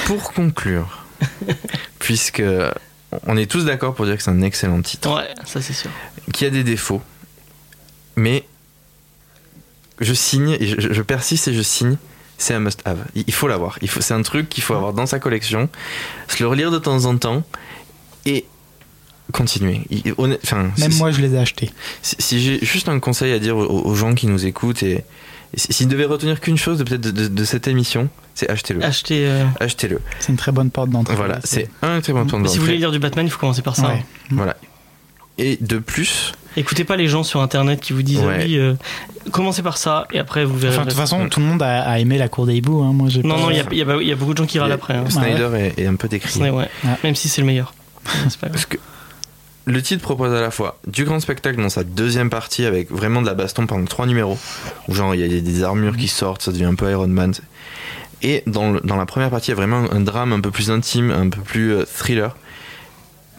[0.06, 1.06] pour conclure,
[2.00, 2.44] puisque
[3.28, 5.90] on est tous d'accord pour dire que c'est un excellent titre, Ouais, ça c'est sûr.
[6.34, 7.02] qui a des défauts,
[8.16, 8.46] mais
[10.00, 11.98] je signe, et je, je persiste et je signe,
[12.38, 13.00] c'est un must-have.
[13.16, 13.80] Il faut l'avoir.
[14.02, 15.70] C'est un truc qu'il faut avoir dans sa collection,
[16.28, 17.44] se le relire de temps en temps
[18.26, 18.46] et
[19.44, 21.72] enfin, Même si- moi, je les ai achetés.
[22.02, 25.04] si, si j'ai juste un conseil à dire aux, aux gens qui nous écoutent et,
[25.54, 28.50] et si- s'ils devaient retenir qu'une chose de peut-être de, de- de cette émission, c'est
[28.50, 28.84] achetez-le.
[28.84, 29.28] Acheter.
[29.28, 30.02] euh, Achetez-le.
[30.20, 31.16] C'est une très bonne porte d'entrée.
[31.16, 32.78] Voilà, c'est un très bon point de Si vous voulez d'entrée.
[32.80, 33.88] lire du Batman, il faut commencer par ça.
[33.90, 34.06] Ouais.
[34.32, 34.56] Voilà.
[35.38, 38.38] Et de plus, Écoutez pas les gens sur internet qui vous disent Ouais.
[38.40, 38.76] ah oui, euh,
[39.32, 40.74] commencez par ça et après vous verrez.
[40.76, 42.82] Enfin, de toute façon, tout le monde a, a aimé la cour des hiboux.
[42.82, 42.94] Hein.
[42.94, 44.94] Moi, non, non, il y a, y y beaucoup de gens qui râlent après.
[44.94, 45.04] hein.
[45.10, 46.40] Snyder est, est un peu décrit.
[46.40, 46.70] Ouais.
[47.04, 47.74] Même si c'est le meilleur.
[48.30, 48.52] C'est pas grave.
[48.54, 48.78] Parce que
[49.66, 53.22] le titre propose à la fois du grand spectacle dans sa deuxième partie avec vraiment
[53.22, 54.38] de la baston pendant trois numéros,
[54.88, 57.34] où genre il y a des, armures qui sortent, ça devient un peu Iron Man.
[58.22, 60.72] Et dans, dans la première partie, il y a vraiment un drame un peu plus
[60.72, 62.36] intime, un peu plus euh, thriller.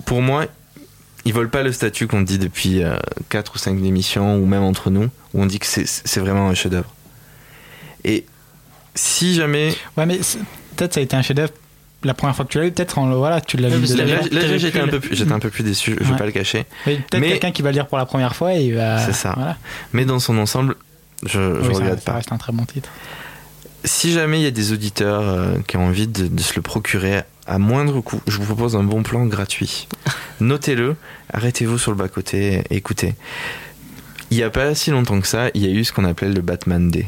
[0.04, 0.46] Pour moi,
[1.24, 2.82] ils volent pas le statut qu'on dit depuis
[3.30, 6.54] 4 ou 5 émissions, ou même entre nous, où on dit que c'est- vraiment un
[6.54, 6.92] chef-d'œuvre.
[8.04, 8.26] Et
[8.94, 9.74] si jamais.
[9.96, 10.20] Ouais, mais
[10.76, 11.52] peut-être ça a été un chef-d'œuvre
[12.07, 12.72] la première fois que tu l'as lu.
[12.72, 15.50] Peut-être voilà, tu l'as parce de- Là, là, j'étais un, peu plus- j'étais un peu
[15.50, 16.16] plus déçu, je vais Ouais.
[16.18, 16.64] pas le cacher.
[16.86, 18.98] Mais Peut-être quelqu'un qui va le lire pour la première fois et il va.
[19.04, 19.32] C'est ça.
[19.36, 19.57] Voilà.
[19.92, 20.76] Mais dans son ensemble,
[21.24, 21.38] je, je
[21.68, 22.16] Oui, ça- regrette ça pas.
[22.18, 22.88] reste un très bon titre.
[23.84, 26.62] Si jamais il y a des auditeurs euh, qui ont envie de, de se le
[26.62, 29.86] procurer à moindre coût, je vous propose un bon plan gratuit.
[30.40, 30.96] Notez-le,
[31.32, 33.14] arrêtez-vous sur le bas-côté, écoutez.
[34.32, 36.30] Il n'y a pas si longtemps que ça, il y a eu ce qu'on appelait
[36.32, 37.07] le Batman Day.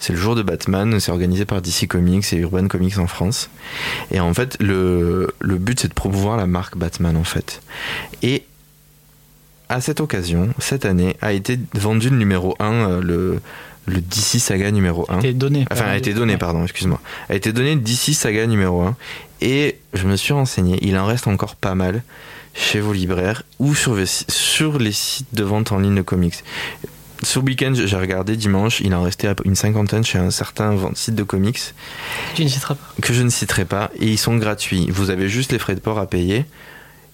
[0.00, 3.50] C'est le jour de Batman, c'est organisé par DC Comics et Urban Comics en France.
[4.10, 7.60] Et en fait, le, le but c'est de promouvoir la marque Batman en fait.
[8.22, 8.44] Et
[9.70, 13.40] à cette occasion, cette année, a été vendu le numéro 1, euh, le,
[13.86, 15.20] le DC Saga numéro 1.
[15.20, 15.64] C'était donné.
[15.70, 17.00] Enfin, a été donné, pardon, excuse-moi.
[17.28, 18.96] A été donné DC Saga numéro 1.
[19.42, 22.02] Et je me suis renseigné, il en reste encore pas mal
[22.52, 26.42] chez vos libraires ou sur, sur les sites de vente en ligne de comics.
[27.22, 31.22] Ce week-end, j'ai regardé dimanche, il en restait une cinquantaine chez un certain site de
[31.22, 31.60] comics
[32.34, 32.88] Tu ne citeras pas.
[33.02, 34.88] que je ne citerai pas et ils sont gratuits.
[34.90, 36.46] Vous avez juste les frais de port à payer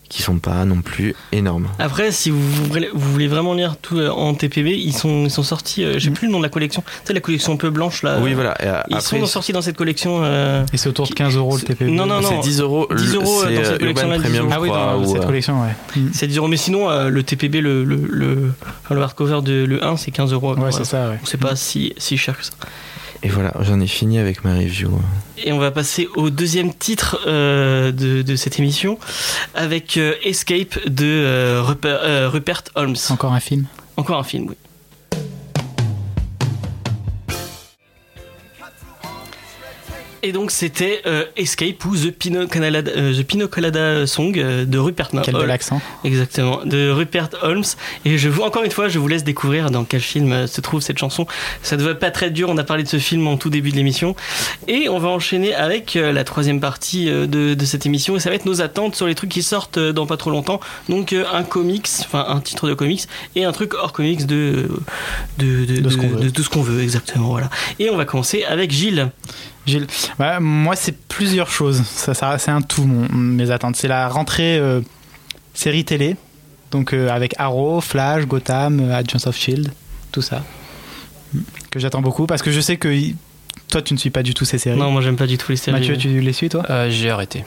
[0.08, 1.68] qui sont pas non plus énormes.
[1.78, 2.40] Après, si vous
[2.70, 5.84] voulez, vous voulez vraiment lire tout euh, en TPB, ils sont, ils sont sortis.
[5.84, 6.14] euh, J'ai Mm.
[6.14, 6.82] plus le nom de la collection.
[6.82, 8.18] Tu sais, la collection un peu blanche là.
[8.22, 8.54] oui, voilà.
[8.62, 10.20] Et, euh, Ils après, sont sortis dans cette collection.
[10.22, 11.90] euh, Et c'est autour de 15 euros le TPB.
[11.90, 12.86] Non, non, c'est 10 euros.
[12.96, 14.54] 10 le- euros, c'est, dans cette euh, collection-là, Urban 10 Premium, euros.
[14.56, 16.00] Ah oui, dans ou, cette euh, collection, ouais.
[16.00, 16.08] Mm.
[16.12, 16.48] C'est 10 euros.
[16.48, 18.52] Mais sinon, euh, le TPB, le, le, le,
[18.84, 20.54] enfin, le hardcover de le 1, c'est 15 euros.
[20.56, 21.18] Ouais, c'est ça, ouais.
[21.24, 22.52] C'est pas si, si cher que ça.
[23.26, 24.88] Et voilà, j'en ai fini avec ma review.
[25.36, 29.00] Et on va passer au deuxième titre euh, de, de cette émission
[29.52, 32.94] avec euh, Escape de euh, Rupert, euh, Rupert Holmes.
[33.10, 33.66] Encore un film.
[33.96, 34.54] Encore un film, oui.
[40.22, 43.12] Et donc c'était euh, Escape ou The Pino Colada, euh,
[44.02, 45.42] The Song euh, de Rupert Quel Holmes.
[45.46, 45.80] bel accent.
[46.04, 47.64] Exactement, de Rupert Holmes.
[48.04, 50.80] Et je vous, encore une fois, je vous laisse découvrir dans quel film se trouve
[50.80, 51.26] cette chanson.
[51.62, 53.70] Ça ne devait pas très dur, on a parlé de ce film en tout début
[53.70, 54.16] de l'émission.
[54.68, 58.16] Et on va enchaîner avec la troisième partie de, de cette émission.
[58.16, 60.60] Et ça va être nos attentes sur les trucs qui sortent dans pas trop longtemps.
[60.88, 63.02] Donc un comics, enfin un titre de comics,
[63.34, 64.68] et un truc hors comics de,
[65.38, 66.20] de, de, De ce qu'on veut.
[66.20, 67.28] de- de ce qu'on veut, exactement.
[67.28, 67.50] Voilà.
[67.78, 69.08] Et on va commencer avec Gilles.
[69.66, 69.86] Gilles,
[70.18, 71.82] bah, moi c'est plusieurs choses.
[71.84, 73.76] Ça, ça c'est un tout mon, mes attentes.
[73.76, 74.80] C'est la rentrée euh,
[75.54, 76.16] série télé,
[76.70, 79.72] donc euh, avec Arrow, Flash, Gotham, euh, Agents of Shield,
[80.12, 80.42] tout ça
[81.34, 81.40] Mm.
[81.72, 82.88] que j'attends beaucoup parce que je sais que
[83.68, 84.78] toi tu ne suis pas du tout ces séries.
[84.78, 85.76] Non, moi j'aime pas du tout les séries.
[85.80, 86.62] Mathieu, tu les suis toi?
[86.70, 87.42] Euh, J'ai arrêté.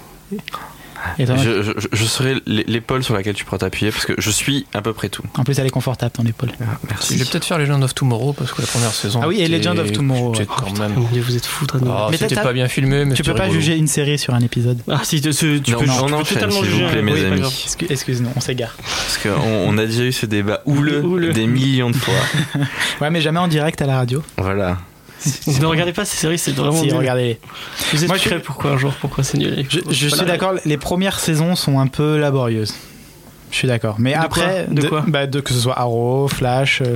[1.18, 4.14] Et toi, Je, je, je serai l'é- l'épaule sur laquelle tu pourras t'appuyer parce que
[4.18, 5.24] je suis à peu près tout.
[5.38, 6.50] En plus elle est confortable ton épaule.
[6.90, 7.14] Merci.
[7.18, 9.20] Je vais peut-être faire Legend of Tomorrow parce que la première saison.
[9.24, 10.94] Ah oui, et Legend of Tomorrow, quand Oh, même.
[10.96, 13.34] mon dieu, vous êtes fou, de Ah, Mais c'était pas bien filmé, mais Tu peux
[13.34, 13.60] pas rigolo.
[13.60, 14.80] juger une série sur un épisode.
[14.90, 15.86] Ah si, tu, tu, tu Non, peux,
[16.24, 16.88] tu totalement s'il vous juger.
[16.92, 17.42] plaît, mes oui, amis.
[17.42, 18.76] Excu- Excuse-nous, on s'égare.
[18.78, 21.32] Parce qu'on on a déjà eu ce débat Houleux.
[21.34, 22.14] des millions de fois.
[23.02, 24.22] Ouais, mais jamais en direct à la radio.
[24.38, 24.78] Voilà.
[25.60, 26.96] Ne regardez pas ces séries, c'est vraiment si, nul.
[26.96, 27.40] regardez.
[27.94, 29.66] Vous Moi, je- pourquoi un jour, pourquoi c'est nul.
[29.70, 30.16] Je, je Voilà.
[30.18, 32.74] suis d'accord, les premières saisons sont un peu laborieuses.
[33.52, 33.96] Je suis d'accord.
[34.00, 36.82] Mais De après, quoi De quoi bah, de, que ce soit Arrow, Flash.
[36.82, 36.96] euh,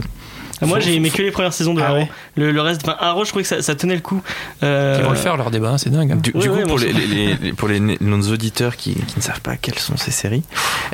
[0.62, 1.96] Ah, Moi j'ai aimé que les premières saisons de Ah Arrow.
[1.98, 4.22] ouais le, le reste, enfin Arrow, je trouvais que ça, ça tenait le coup.
[4.62, 6.12] Euh, Ils vont le faire leur débat, hein, c'est dingue.
[6.12, 6.16] hein.
[6.18, 8.94] Du, Ouais, du coup, ouais, pour, les, ça- les- les- pour les, nos auditeurs qui,
[8.94, 10.44] qui ne savent pas quelles sont ces séries,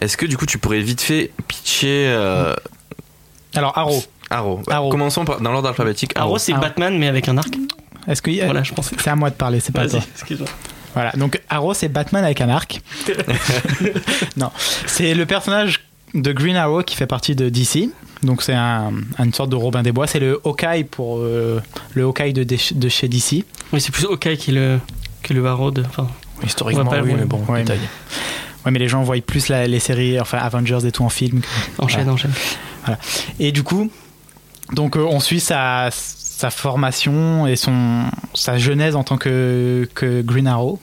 [0.02, 2.56] est-ce que du coup tu pourrais vite fait pitcher euh,
[3.54, 4.02] Alors, Arrow.
[4.30, 4.90] Arrow Arrow.
[4.90, 6.12] Commençons par, dans l'ordre alphabétique.
[6.16, 6.62] Arrow, c'est Arrow.
[6.62, 7.54] Batman mais avec un arc.
[8.08, 8.32] Est-ce que.
[8.46, 8.92] Voilà, je pense.
[8.98, 10.00] C'est à moi de parler, c'est pas toi.
[10.14, 10.48] excuse-moi.
[10.94, 11.12] Voilà.
[11.12, 12.82] Donc, Arrow, c'est Batman avec un arc.
[14.38, 14.50] non.
[14.88, 15.82] C'est le personnage
[16.14, 17.90] de Green Arrow qui fait partie de DC.
[18.24, 20.08] Donc, c'est un, une sorte de Robin des Bois.
[20.08, 21.62] C'est le Hawkeye pour euh,
[21.94, 23.46] le Hawkeye de, de chez DC.
[23.72, 24.80] Oui, c'est plus Hawkeye qui le.
[25.24, 25.84] que le Arrow de.
[25.84, 26.08] Enfin,
[26.44, 27.80] Historiquement, pas oui, mais bon, Ouais, détail.
[28.66, 31.42] Ouais, mais les gens voient plus la- les séries, enfin Avengers et tout en film.
[31.78, 32.14] enchaîne, Voilà.
[32.14, 32.32] enchaîne.
[33.40, 33.92] Et du coup,
[34.74, 38.04] donc euh, on suit sa, sa formation et son,
[38.34, 40.80] sa genèse en tant que, que Green Arrow.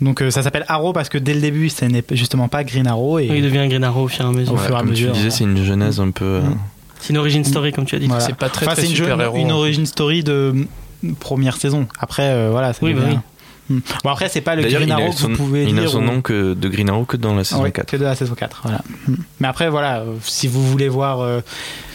[0.00, 2.86] Donc euh, ça s'appelle Arrow parce que dès le début, ce n'est justement pas Green
[2.86, 3.18] Arrow.
[3.18, 4.52] Et, Il devient Green Arrow au fur et à mesure.
[4.54, 6.24] Au fur et à comme mesure, tu disais, c'est une genèse un peu.
[6.24, 6.56] euh, Mm.
[7.00, 8.06] C'est une origin story, comme tu as dit.
[8.06, 8.24] Voilà.
[8.24, 10.66] C'est pas très, Enfin, très c'est une, une origin story de
[11.20, 11.86] première saison.
[11.98, 12.72] Après, euh, voilà.
[12.72, 13.18] ça Oui, bah oui.
[13.68, 13.80] Hmm.
[14.02, 16.00] Bon, après, c'est pas le Green Arrow que son, vous pouvez il n'a son au-
[16.00, 17.90] nom que de Green Arrow que dans la saison Ouais, 4.
[17.90, 18.60] que de la saison 4.
[18.62, 18.80] Voilà.
[19.06, 19.16] Hmm.
[19.40, 21.40] Mais après, voilà, euh, si vous voulez voir, euh,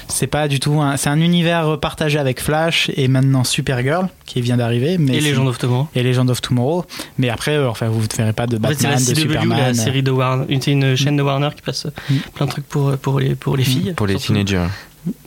[0.10, 0.82] c'est pas du tout.
[0.82, 4.98] un- C'est un univers partagé avec Flash et maintenant Supergirl qui vient d'arriver.
[4.98, 5.88] Mais Et Legend of Tomorrow.
[5.96, 6.86] et Legend of Tomorrow.
[7.18, 9.04] Mais après, euh, enfin, vous ne verrez pas de En fait, c'est Batman, la de
[9.16, 9.58] CW, Superman.
[9.60, 10.60] la série de Warner.
[10.62, 12.16] C'est une chaîne de Warner qui passe Mm.
[12.36, 13.94] plein de trucs pour, pour, les, pour les filles.
[13.96, 14.34] Pour les surtout.
[14.44, 14.68] teenagers.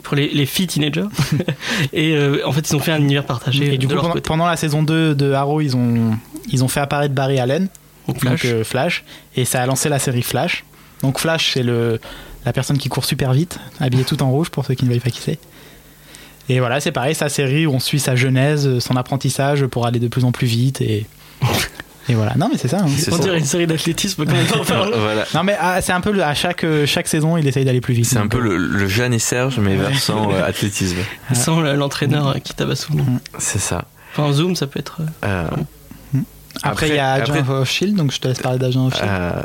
[0.02, 1.06] Pour les, les filles teenagers.
[1.92, 4.56] et euh, en fait, ils ont fait un univers partagé Et du coup, pendant, la
[4.56, 6.16] saison 2 de Arrow, ils ont,
[6.48, 7.68] ils ont fait apparaître Barry Allen,
[8.06, 8.42] Donc, Flash.
[8.42, 9.04] donc euh, Flash,
[9.36, 10.64] et ça a lancé la série Flash.
[11.02, 12.00] Donc Flash, c'est le
[12.44, 15.00] la personne qui court super vite, habillée tout en rouge pour ceux qui ne voient
[15.02, 15.38] pas qui c'est.
[16.48, 20.00] Et voilà, c'est pareil, sa série où on suit sa genèse, son apprentissage pour aller
[20.00, 21.06] de plus en plus vite et
[22.08, 22.34] et voilà.
[22.36, 22.80] Non mais c'est ça.
[22.80, 22.86] hein.
[22.96, 23.22] C'est on ça.
[23.22, 24.92] dirait une série d'athlétisme quand on en parle.
[24.96, 25.24] Voilà.
[25.34, 27.80] Non mais ah, c'est un peu le- à chaque euh, chaque saison, il essaye d'aller
[27.80, 28.06] plus vite.
[28.06, 30.96] C'est un peu euh, le, le Jeanne et Serge, mais versant euh, athlétisme.
[31.32, 33.20] Sans le- l'entraîneur qui tabasse tout le monde.
[33.38, 33.84] C'est ça.
[34.12, 35.00] Enfin, en zoom, ça peut être.
[35.24, 35.46] euh,
[36.14, 36.18] Euh,
[36.64, 38.94] Après, il y a après- Agent of Shield, donc je te laisse parler d'Agent of
[38.94, 39.08] Shield.
[39.08, 39.42] euh,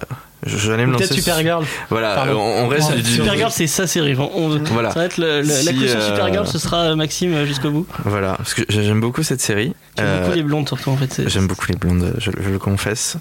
[0.47, 1.07] J'allais me lancer.
[1.07, 1.65] Peut-être Supergirl.
[1.89, 4.15] Voilà, on, on reste Supergirl, c'est sa série.
[4.17, 4.91] On- Voilà.
[4.91, 7.87] Ça va être le- le- la caution euh, Supergirl, ce sera Maxime euh, jusqu'au bout.
[8.05, 9.73] Voilà, parce que j'aime beaucoup cette série.
[9.97, 11.21] J'aime Euh, beaucoup les blondes, surtout en fait.
[11.27, 13.17] J'aime beaucoup les blondes, je, je le confesse.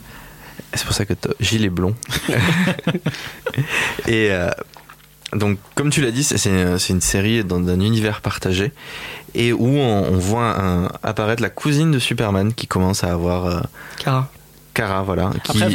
[0.75, 1.95] C'est pour ça que Gilles est blond.
[4.07, 4.51] Et euh,
[5.35, 6.47] donc, comme tu l'as dit, c'est-
[6.91, 8.73] une série dans un univers partagé
[9.35, 13.47] et où on, on voit un- apparaître la cousine de Superman qui commence à avoir
[13.47, 13.61] euh,
[13.99, 14.31] Kara.
[14.77, 15.31] Kara, voilà.
[15.45, 15.75] Qui, Après,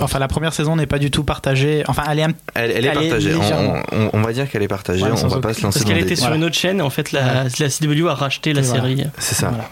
[0.00, 1.82] enfin, la première saison n'est pas du tout partagée.
[1.88, 3.34] Enfin, elle est un elle, elle est elle partagée.
[3.34, 5.02] On- légèrement- on, on va dire qu'elle est partagée.
[5.02, 6.36] Ouais, on va aucun- pas se lancer Parce qu'elle des- était sur Voilà.
[6.36, 8.82] une autre chaîne, en fait, la, la CW a racheté la Voilà.
[8.82, 9.04] série.
[9.18, 9.48] C'est ça.
[9.48, 9.68] Voilà.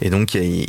[0.00, 0.66] Et donc, il y a-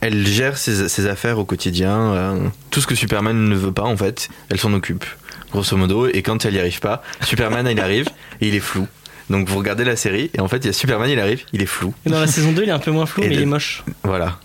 [0.00, 1.90] elle gère ses, ses affaires au quotidien.
[2.12, 2.38] euh,
[2.70, 5.04] tout ce que Superman ne veut pas, en fait, elle s'en occupe,
[5.50, 6.06] grosso modo.
[6.06, 8.06] Et quand elle n'y arrive pas, Superman, il arrive
[8.40, 8.86] et il est flou.
[9.30, 11.62] Donc, vous regardez la série et en fait, il y a Superman, il arrive, il
[11.62, 11.94] est flou.
[12.06, 13.42] Et dans la saison 2, il est un peu moins flou, Et mais de- il
[13.44, 13.82] est moche.
[14.04, 14.38] Voilà.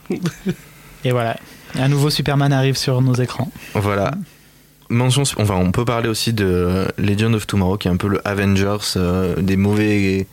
[1.03, 1.35] Et voilà.
[1.77, 3.51] Un nouveau Superman arrive sur nos écrans.
[3.73, 4.11] Voilà.
[4.89, 8.27] Mention, enfin, on peut parler aussi de Legend of Tomorrow, qui est un peu le
[8.27, 10.25] Avengers euh, des mauvais.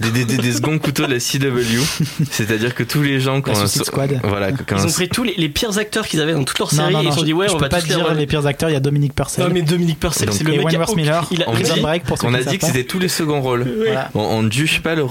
[0.00, 1.80] Des, des, des- des seconds couteaux de la CW.
[2.30, 3.34] C'est-à-dire que tous les gens.
[3.36, 4.20] La Quand Suicide Squad.
[4.24, 6.70] Voilà, quand Ils ont pris tous les, les pires acteurs qu'ils avaient dans toutes leurs
[6.70, 8.26] séries et ils se sont dit, ouais, je on peux va pas dire les les
[8.26, 8.70] pires acteurs.
[8.70, 9.44] Il y a Dominique Purcell.
[9.44, 11.26] Non, mais Dominique Purcell, c'est le mec qui a Wentworth Miller.
[11.30, 13.66] il a- On Prison Break pour on a dit que c'était tous les seconds rôles.
[14.14, 15.04] On, ne juge pas le.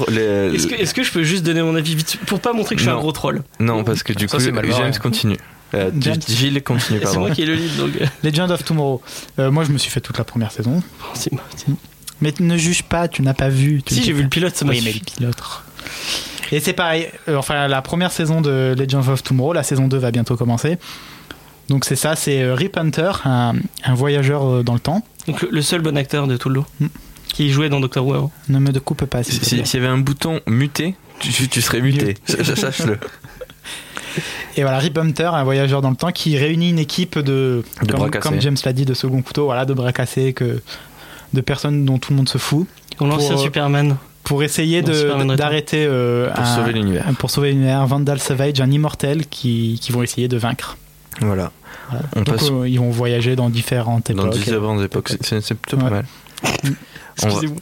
[0.54, 2.92] Est-ce que, je peux juste donner mon avis vite pour pas montrer que je suis
[2.92, 4.52] un gros troll Non, parce que du coup, c'est.
[4.76, 5.38] James continue.
[5.76, 5.92] Euh.
[6.28, 7.20] Gilles continue, C'est pardon.
[7.20, 7.92] moi qui ai le lead donc.
[8.02, 9.04] euh, Legend of Tomorrow.
[9.38, 10.82] Euh, moi, je me suis fait toute la première saison.
[11.14, 11.44] c'est moi.
[11.56, 11.68] c'est-
[12.22, 13.82] Mais ne juge pas, tu n'as pas vu.
[13.84, 15.38] tu Si j'ai vu le pilote, ça m'a Oui, mais le pilote.
[16.52, 17.08] Et c'est pareil.
[17.28, 20.78] euh, enfin, la première saison de Legend of Tomorrow, la saison 2 va bientôt commencer.
[21.70, 23.54] Donc c'est ça, c'est euh, Rip Hunter, un,
[23.84, 25.04] un voyageur euh, dans le temps.
[25.28, 26.88] Donc le, seul bon acteur de tout le lot Mm.
[27.32, 28.32] qui jouait dans Doctor Who.
[28.50, 32.18] Ne me coupe pas, s'il Si- si- y avait un bouton muté, tu, serais muté.
[32.28, 32.98] Ch- Sache-le.
[34.58, 37.64] Et voilà, Rip Hunter, un voyageur dans le temps qui réunit une équipe de,
[38.20, 40.62] comme James l'a dit, de second couteau, voilà, de bras cassés, que,
[41.34, 42.68] de personnes dont tout le monde se fout,
[42.98, 43.98] Pour l'ancien euh, Superman.
[44.24, 47.06] pour essayer Dans d'arrêter euh, Pour un- sauver l'univers.
[47.08, 50.78] un- pour sauver l'univers, Vandal Savage, un immortel qui, qui vont essayer de vaincre.
[51.22, 51.52] Voilà.
[51.90, 52.06] Voilà.
[52.16, 54.34] On Donc passe euh, ils vont voyager dans différentes dans époques.
[54.38, 55.12] différentes époques.
[55.22, 56.06] C'est- plutôt pas mal.
[57.24, 57.58] Excusez-moi.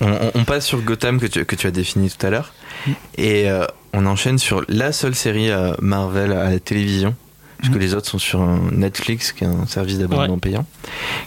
[0.00, 2.52] On, on- on passe sur Gotham que tu, que tu as défini tout à l'heure
[2.86, 2.90] Mm.
[3.16, 7.16] et euh, on enchaîne sur la seule série euh, Marvel à la télévision
[7.58, 7.80] parce que Mm.
[7.80, 10.40] les autres sont sur un Netflix qui est un service d'abonnement Ouais.
[10.40, 10.66] payant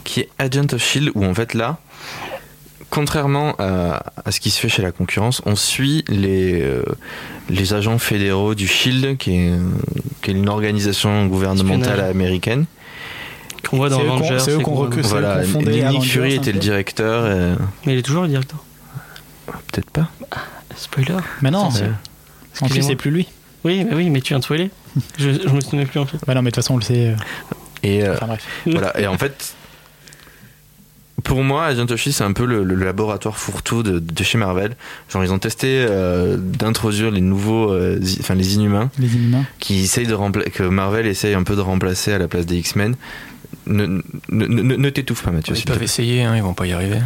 [0.03, 1.77] qui est Agent of Shield où en fait là
[2.89, 6.83] contrairement à, à ce qui se fait chez la concurrence on suit les, euh,
[7.49, 9.51] les agents fédéraux du Shield qui est,
[10.21, 12.65] qui est une organisation gouvernementale américaine
[13.69, 14.39] Qu'on voit dans Avengers.
[14.39, 15.05] c'est eux qu'on recrute.
[15.05, 17.55] Voilà Nick Avengers, Fury était le directeur euh,
[17.85, 18.63] Mais il est toujours le directeur.
[19.71, 20.09] peut-être pas
[20.75, 21.17] Spoiler.
[21.41, 21.69] Mais non,
[22.61, 23.27] en plus c'est plus lui.
[23.63, 24.69] Oui, mais oui, mais tu viens de spoiler.
[25.17, 26.17] je, je me souvenais plus en fait.
[26.27, 27.07] Ouais, non, mais de toute façon on le sait.
[27.09, 27.15] euh,
[27.83, 28.45] et euh, Enfin bref.
[28.65, 29.53] Voilà, et en fait,
[31.23, 34.37] pour moi, Agent of Shield, c'est un peu le, le laboratoire fourre-tout de, de chez
[34.39, 34.75] Marvel.
[35.09, 39.45] Genre, ils ont testé euh, d'introduire les nouveaux, euh, enfin les Inhumains, Les inhumains.
[39.59, 40.15] qui essayent de
[40.49, 42.95] que Marvel essaye un peu de remplacer à la place des X-Men.
[43.67, 45.55] Ne, ne, ne- ne t'étouffe pas, Mathieu.
[45.57, 46.99] Ils peuvent essayer, hein, ils vont pas y arriver.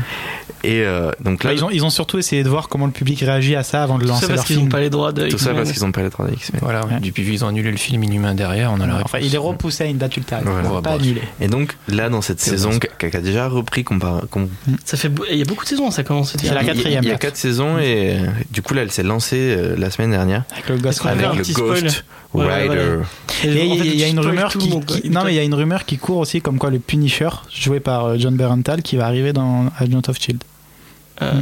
[0.64, 2.91] Et euh, donc là, Bah, ils, ont, ils ont surtout essayé de voir comment le
[2.91, 4.72] public réagit à ça avant de Tout lancer ça parce leur qu'ils n'ont film.
[4.72, 6.60] pas les droits de tout ça parce qu'ils ont pas les droits d'X-Men.
[6.64, 7.00] Voilà, Ouais.
[7.02, 9.84] depuis ils ont annulé le film Inhumain derrière, on a la Enfin, il est repoussé
[9.84, 10.48] à une date ultérieure.
[10.48, 10.70] Voilà.
[10.82, 11.02] Pas Bref.
[11.02, 11.22] annulé.
[11.39, 14.50] Et donc là, dans cette saison qui a, déjà repris, compar- com-
[14.86, 16.36] Ça fait, il y a beaucoup de saisons, ça commence.
[16.36, 19.04] C'est la quatrième, Il y a quatre saisons et euh, du coup là, elle s'est
[19.04, 21.89] lancée euh, la semaine dernière Avec le Ghost avec le Ghost Ouais, ouais,
[22.36, 23.00] Rider.
[23.44, 24.98] il y, a- une rumeur qui, monde, quoi.
[24.98, 27.30] qui- non mais il y a une rumeur qui court aussi comme quoi le Punisher
[27.54, 30.44] joué par euh, John Berenthal qui va arriver dans Agent of Shield.
[31.22, 31.34] Euh,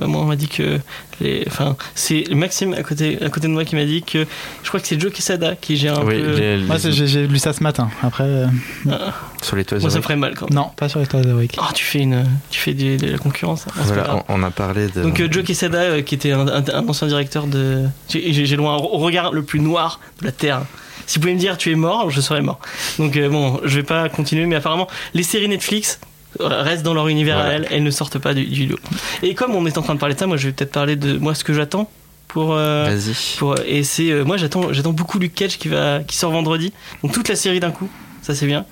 [0.00, 0.80] bah moi on m'a dit que
[1.20, 4.26] les enfin c'est Maxime à côté à côté de moi qui m'a dit que
[4.62, 7.06] je crois que c'est Joe Quesada qui gère un Oui, peu les- les- Moi j'ai
[7.06, 7.90] j'ai lu ça ce matin.
[8.02, 8.46] Après euh,
[8.90, 10.56] Ah, sur les toits moi ça ferait mal quand même.
[10.56, 11.54] non, pas sur les Toys Week.
[11.60, 13.66] Oh, tu fais une tu fais de la concurrence.
[13.68, 13.72] hein.
[13.84, 15.02] Voilà, on, on a parlé de.
[15.02, 18.76] Donc euh, Joe Quesada euh, qui était un, un- un ancien directeur de j'ai loin
[18.76, 20.62] au regard le plus noir de la terre.
[21.06, 22.60] Si vous pouvez me dire tu es mort, je serais mort.
[22.98, 25.98] Donc euh, bon, je vais pas continuer mais apparemment les séries Netflix
[26.38, 27.50] restent dans leur univers Voilà.
[27.50, 28.78] à elles, elles ne sortent pas du, du lot.
[29.22, 30.96] Et comme on est en train de parler de ça, moi je vais peut-être parler
[30.96, 31.90] de moi ce que j'attends
[32.28, 33.36] pour euh, Vas-y.
[33.38, 36.72] pour- et c'est euh, moi j'attends j'attends beaucoup Luke Cage qui va qui sort vendredi.
[37.02, 37.88] Donc toute la série d'un coup.
[38.32, 38.64] Ça c'est bien.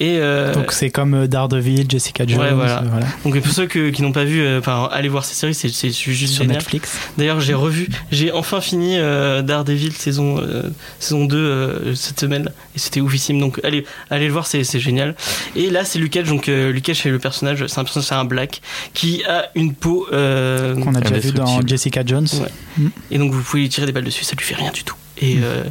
[0.00, 2.78] Et euh, Donc c'est comme euh, Daredevil, Jessica Jones, Ouais, voilà.
[2.78, 5.34] euh, voilà, donc pour ceux que- qui n'ont pas vu, euh, enfin allez voir ces
[5.34, 6.56] séries, c'est juste sur génial.
[6.58, 6.96] Netflix.
[7.16, 10.62] D'ailleurs, j'ai revu, j'ai enfin fini euh, Daredevil saison, euh,
[10.98, 13.38] saison 2 euh, cette semaine et c'était oufissime.
[13.38, 15.14] Donc allez, allez le voir, c'est génial.
[15.54, 16.28] Et là, c'est Luke Cage.
[16.28, 18.60] Donc euh, Luke Cage, c'est le personnage, c'est un personnage, c'est un black
[18.94, 20.06] qui a une peau.
[20.12, 21.60] euh, Qu'on a déjà vu dans.
[21.66, 22.26] Jessica Jones.
[22.40, 22.84] Ouais.
[23.10, 24.96] et donc vous pouvez lui tirer des balles dessus, ça lui fait rien du tout.
[25.20, 25.62] Et, euh,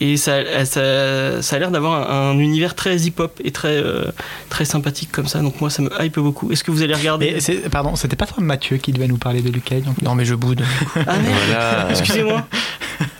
[0.00, 4.04] et ça, ça, ça a l'air d'avoir un, un univers très hip-hop et très, euh,
[4.50, 5.40] très sympathique comme ça.
[5.40, 6.52] Donc moi, ça me hype beaucoup.
[6.52, 9.42] Est-ce que vous allez regarder Mais pardon, c'était pas toi Mathieu qui devait nous parler
[9.42, 10.62] de Luke Cage Non, mais je boude.
[10.94, 11.86] Ah merde, Voilà.
[11.90, 12.46] excusez-moi.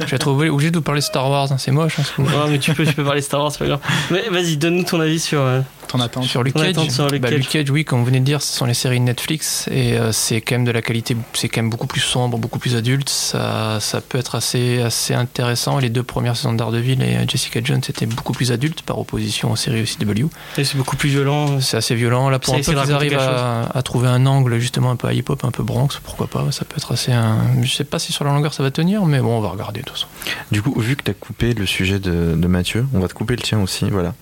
[0.00, 1.98] je vais être obligé de vous parler de Star Wars, hein, c'est moche.
[1.98, 3.80] hein, ce Non, mais tu peux, tu peux parler Star Wars, c'est pas grave.
[4.12, 5.40] Mais vas-y, donne-nous ton avis sur.
[5.40, 6.24] euh, Ton attente.
[6.24, 7.38] Sur Luke On Cage, attend sur Luke bah, Cage.
[7.38, 9.96] Luke Cage, oui, comme vous venez de dire, ce sont les séries de Netflix et
[9.98, 12.74] euh, c'est quand même de la qualité, c'est quand même beaucoup plus sombre, beaucoup plus
[12.76, 13.08] adulte.
[13.08, 15.78] Ça, ça peut être assez, assez intéressant.
[15.78, 18.98] Les deux premières saisons de Daredevil et euh, Jessica Jones étaient beaucoup plus adultes par
[18.98, 20.26] opposition aux séries CW.
[20.58, 21.60] et c'est beaucoup plus violent.
[21.60, 22.28] C'est assez violent.
[22.30, 25.44] Là, pour un peu raconter arrivent à, à trouver un angle justement un peu hip-hop,
[25.44, 26.50] un peu Bronx, pourquoi pas.
[26.50, 27.12] Ça peut être assez.
[27.12, 29.48] un- Je sais pas si sur la longueur ça va tenir, mais bon, on va
[29.50, 30.06] regarder de toute façon.
[30.50, 33.14] Du coup, vu que tu as coupé le sujet de, de Mathieu, on va te
[33.14, 33.88] couper le tien aussi.
[33.90, 34.14] Voilà.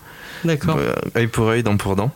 [0.45, 0.77] D'accord.
[0.79, 2.11] Euh, œil pour œil, dent pour dent.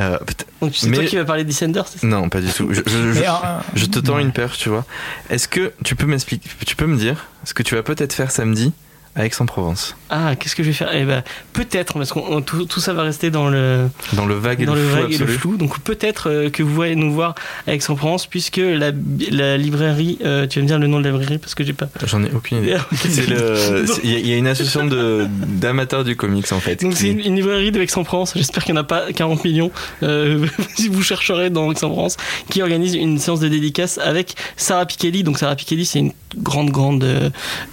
[0.00, 0.16] Euh,
[0.62, 2.06] Donc c'est Mais- toi qui vas parler Descender, c'est ça?
[2.06, 2.68] Non, pas du tout.
[2.72, 3.32] Je, je- je- Mais, euh,
[3.74, 4.84] je te tends une perche, tu vois.
[5.28, 8.30] Est-ce que tu peux m'expliquer, tu peux me dire ce que tu vas peut-être faire
[8.30, 8.72] samedi
[9.18, 10.90] à Aix-en-Provence Ah, qu'est-ce que je vais faire?
[10.94, 14.62] Eh ben, peut-être, parce que tout, tout ça va rester dans le, Dans le vague
[14.62, 15.56] et dans le, le flou vague et le absolu flou.
[15.56, 17.34] Donc peut-être euh, que vous allez nous voir
[17.66, 18.92] à Aix-en-Provence, puisque la,
[19.30, 21.72] la librairie, euh, tu vas me dire le nom de la librairie, parce que j'ai
[21.72, 21.88] pas.
[22.06, 22.76] J'en ai aucune idée.
[24.04, 26.80] Il y, a- il y a une association de d'amateurs du comics en fait.
[26.82, 29.44] Donc qui- c'est une, une librairie de Aix-en-Provence, j'espère qu'il n'y en a pas 40
[29.44, 29.70] millions,
[30.02, 30.46] euh,
[30.76, 32.16] si vous chercherez dans Aix-en-Provence,
[32.50, 35.22] qui organise une séance de dédicace avec Sarah Pikeli.
[35.24, 37.02] Donc Sarah Pikeli, c'est une grande, grande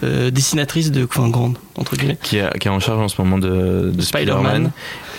[0.03, 1.03] euh, dessinatrice de...
[1.05, 2.17] Enfin, grande, entre guillemets.
[2.23, 4.71] qui est en charge en ce moment de, de Spider-Man.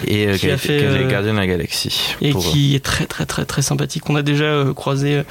[0.07, 2.15] Et euh, Qui qui, a a fait, euh, Gardiens de la Galaxie.
[2.21, 4.09] Et pour- qui est très, très, très, très sympathique.
[4.11, 5.23] On a déjà euh, croisé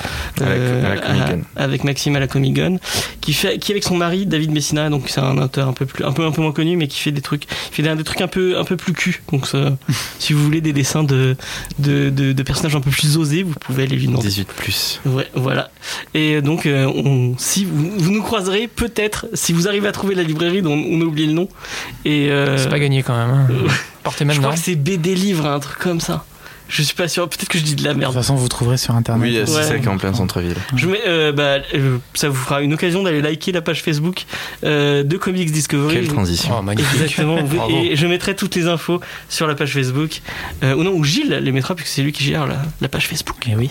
[0.41, 1.41] euh, À Comic-Con.
[1.55, 2.79] avec Maxime à la Comic Con,
[3.21, 6.03] qui fait, qui avec son mari David Messina, donc c'est un auteur un peu plus,
[6.03, 8.03] un peu, un peu moins connu, mais qui fait des trucs, il fait des, des
[8.03, 9.21] trucs un peu, un peu plus cul.
[9.31, 9.77] Donc ça,
[10.19, 11.35] si vous voulez des dessins de,
[11.79, 14.27] de, de, de personnages un peu plus osés, vous pouvez aller lui demander.
[14.27, 15.01] 18 plus.
[15.05, 15.69] Ouais, voilà.
[16.13, 20.15] Et donc, euh, on, si vous, vous nous croiserez, peut-être, si vous arrivez à trouver
[20.15, 21.47] la librairie dont on a oublié le nom.
[22.05, 23.29] Et euh, C'est pas gagné quand même.
[23.35, 23.47] hein.
[24.05, 24.43] Partez je maintenant.
[24.43, 26.23] crois que c'est BD livre, un truc comme ça.
[26.67, 27.29] Je suis pas sûr.
[27.29, 28.13] Peut-être que je dis de la De toute merde.
[28.15, 29.29] façon, vous trouverez sur internet.
[29.29, 29.63] Oui, c'est Ouais.
[29.63, 30.55] ça qui est en plein centre-ville.
[30.75, 34.25] Je mets, euh, bah, euh, ça vous fera une occasion d'aller liker la page Facebook
[34.63, 35.93] euh, de Comics Discovery.
[35.93, 36.55] Quelle transition.
[36.57, 37.01] Oh, magnifique.
[37.01, 37.37] Exactement.
[37.69, 38.99] Et je mettrai toutes les infos
[39.29, 40.21] sur la page Facebook.
[40.63, 43.07] Euh, ou non, ou Gilles les mettra puisque c'est lui qui gère la, la page
[43.07, 43.37] Facebook.
[43.47, 43.69] Eh oui.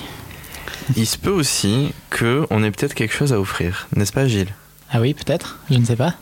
[0.97, 4.55] Il se peut aussi que on ait peut-être quelque chose à offrir, n'est-ce pas Gilles?
[4.93, 5.59] Ah oui, peut-être.
[5.71, 6.15] Je ne sais pas.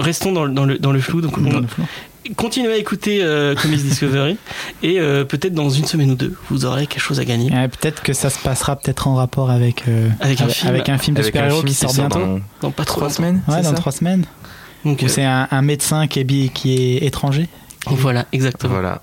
[0.00, 1.20] Restons dans, le- dans le, dans le flou.
[1.20, 1.84] Donc, on- Dans le flou.
[2.36, 4.36] Continuez à écouter euh, Comics Discovery
[4.82, 7.50] et euh, peut-être dans une semaine ou deux, vous aurez quelque chose à gagner.
[7.52, 10.68] Eh, peut-être que ça se passera peut-être en rapport avec, euh, Avec un film.
[10.68, 12.18] avec un film de super-héros qui sort bientôt.
[12.18, 14.24] dans Dans pas trois semaines Ouais, c'est dans trois semaines.
[14.84, 17.48] Donc, euh, c'est un, un médecin qui est, bi- qui est étranger.
[17.86, 18.74] voilà, exactement.
[18.74, 19.00] Voilà.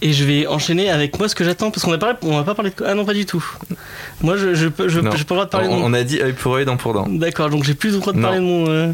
[0.00, 2.44] Et je vais enchaîner avec moi ce que j'attends parce qu'on a parlé, on va
[2.44, 3.44] pas parler de ah non pas du tout.
[4.22, 5.92] Moi je je peux je, j'ai pas le droit de parler de On, mon on
[5.94, 7.08] a dit œil pour œil, dent pour dent.
[7.08, 8.22] D'accord, donc j'ai plus le droit de Non.
[8.28, 8.68] parler de mon.
[8.68, 8.92] euh,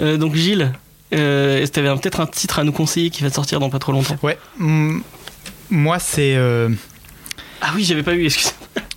[0.00, 0.72] euh, donc Gilles,
[1.12, 3.70] euh, est-ce que t'avais un- peut-être un titre à nous conseiller qui va sortir dans
[3.70, 4.16] pas trop longtemps?
[4.22, 4.38] Ouais.
[4.58, 5.00] mm,
[5.70, 6.34] moi, c'est.
[6.36, 6.68] euh,
[7.60, 8.50] Ah oui, j'avais pas eu, excusez.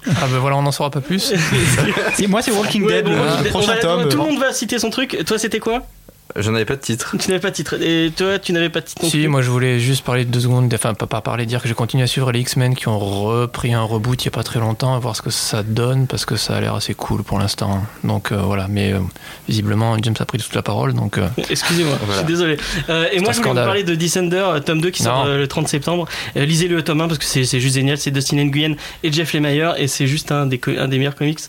[0.09, 1.33] Ah ben voilà, on n'en saura pas plus.
[2.29, 3.11] moi, c'est Walking Ouais, Dead, bon,
[3.43, 4.07] le prochain tome.
[4.07, 5.17] Tout le monde va citer son truc.
[5.25, 5.85] Toi, c'était quoi?
[6.35, 7.15] Je n'avais pas de titre.
[7.19, 7.81] Tu n'avais pas de titre.
[7.81, 10.41] Et toi, tu n'avais pas de titre Si, moi je voulais juste parler de deux
[10.41, 12.99] secondes, enfin pas, pas parler, dire que j'ai continué à suivre les X-Men qui ont
[12.99, 16.07] repris un reboot il n'y a pas très longtemps, à voir ce que ça donne,
[16.07, 17.83] parce que ça a l'air assez cool pour l'instant.
[18.03, 18.99] Donc euh, voilà, mais euh,
[19.47, 22.57] visiblement James a pris toute la parole, donc euh, Excusez-moi, je suis désolé.
[22.89, 25.47] Euh, et moi, je voulais vous parler de Descender, tome 2 qui sort euh, le
[25.47, 26.07] 30 septembre.
[26.35, 27.97] Euh, Lisez le tome 1 parce que c'est juste génial.
[27.97, 31.39] C'est Dustin Nguyen et Jeff Lemire et c'est juste un des, un des meilleurs comics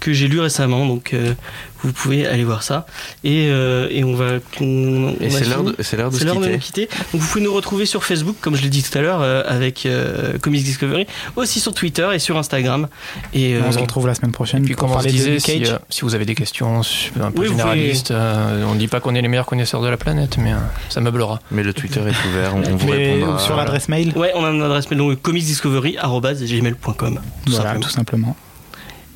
[0.00, 0.86] que j'ai lu récemment.
[0.86, 1.34] Donc, euh,
[1.82, 2.86] vous pouvez aller voir ça.
[3.24, 4.26] Et, euh, et on va.
[4.60, 6.88] on- on Et c'est l'heure de, c'est l'heure de C'est se l'heure de nous quitter.
[7.12, 9.42] Donc vous pouvez nous retrouver sur Facebook, comme je l'ai dit tout à l'heure, euh,
[9.46, 11.06] avec euh, Comics Discovery,
[11.36, 12.88] aussi sur Twitter et sur Instagram.
[13.34, 15.64] Et euh, On se retrouve la semaine prochaine puis pour comme on se disait, si,
[15.66, 16.80] euh, vous avez des questions
[17.20, 19.88] un peu Oui, généralistes, euh, on ne dit pas qu'on est les meilleurs connaisseurs de
[19.88, 20.56] la planète, mais euh,
[20.88, 21.40] ça meublera.
[21.50, 23.38] Mais le Twitter est ouvert, on, on vous Mais répondra.
[23.38, 27.14] sur l'adresse mail, ouais, on a une adresse mail donc comicsdiscovery@gmail.com.
[27.46, 27.80] tout voilà, simplement.
[27.80, 28.36] tout simplement.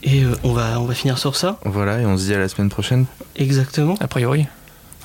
[0.03, 1.59] Et euh, on va on va finir sur ça.
[1.64, 3.07] Voilà, et on se dit à la semaine prochaine.
[3.36, 3.94] Exactement.
[4.01, 4.46] A priori.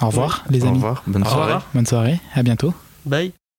[0.01, 0.75] Au revoir, les Au amis.
[0.75, 1.41] revoir, bonne Au soirée.
[1.43, 1.65] revoir.
[1.73, 2.73] Bonne soirée, à bientôt.
[3.05, 3.33] Bye.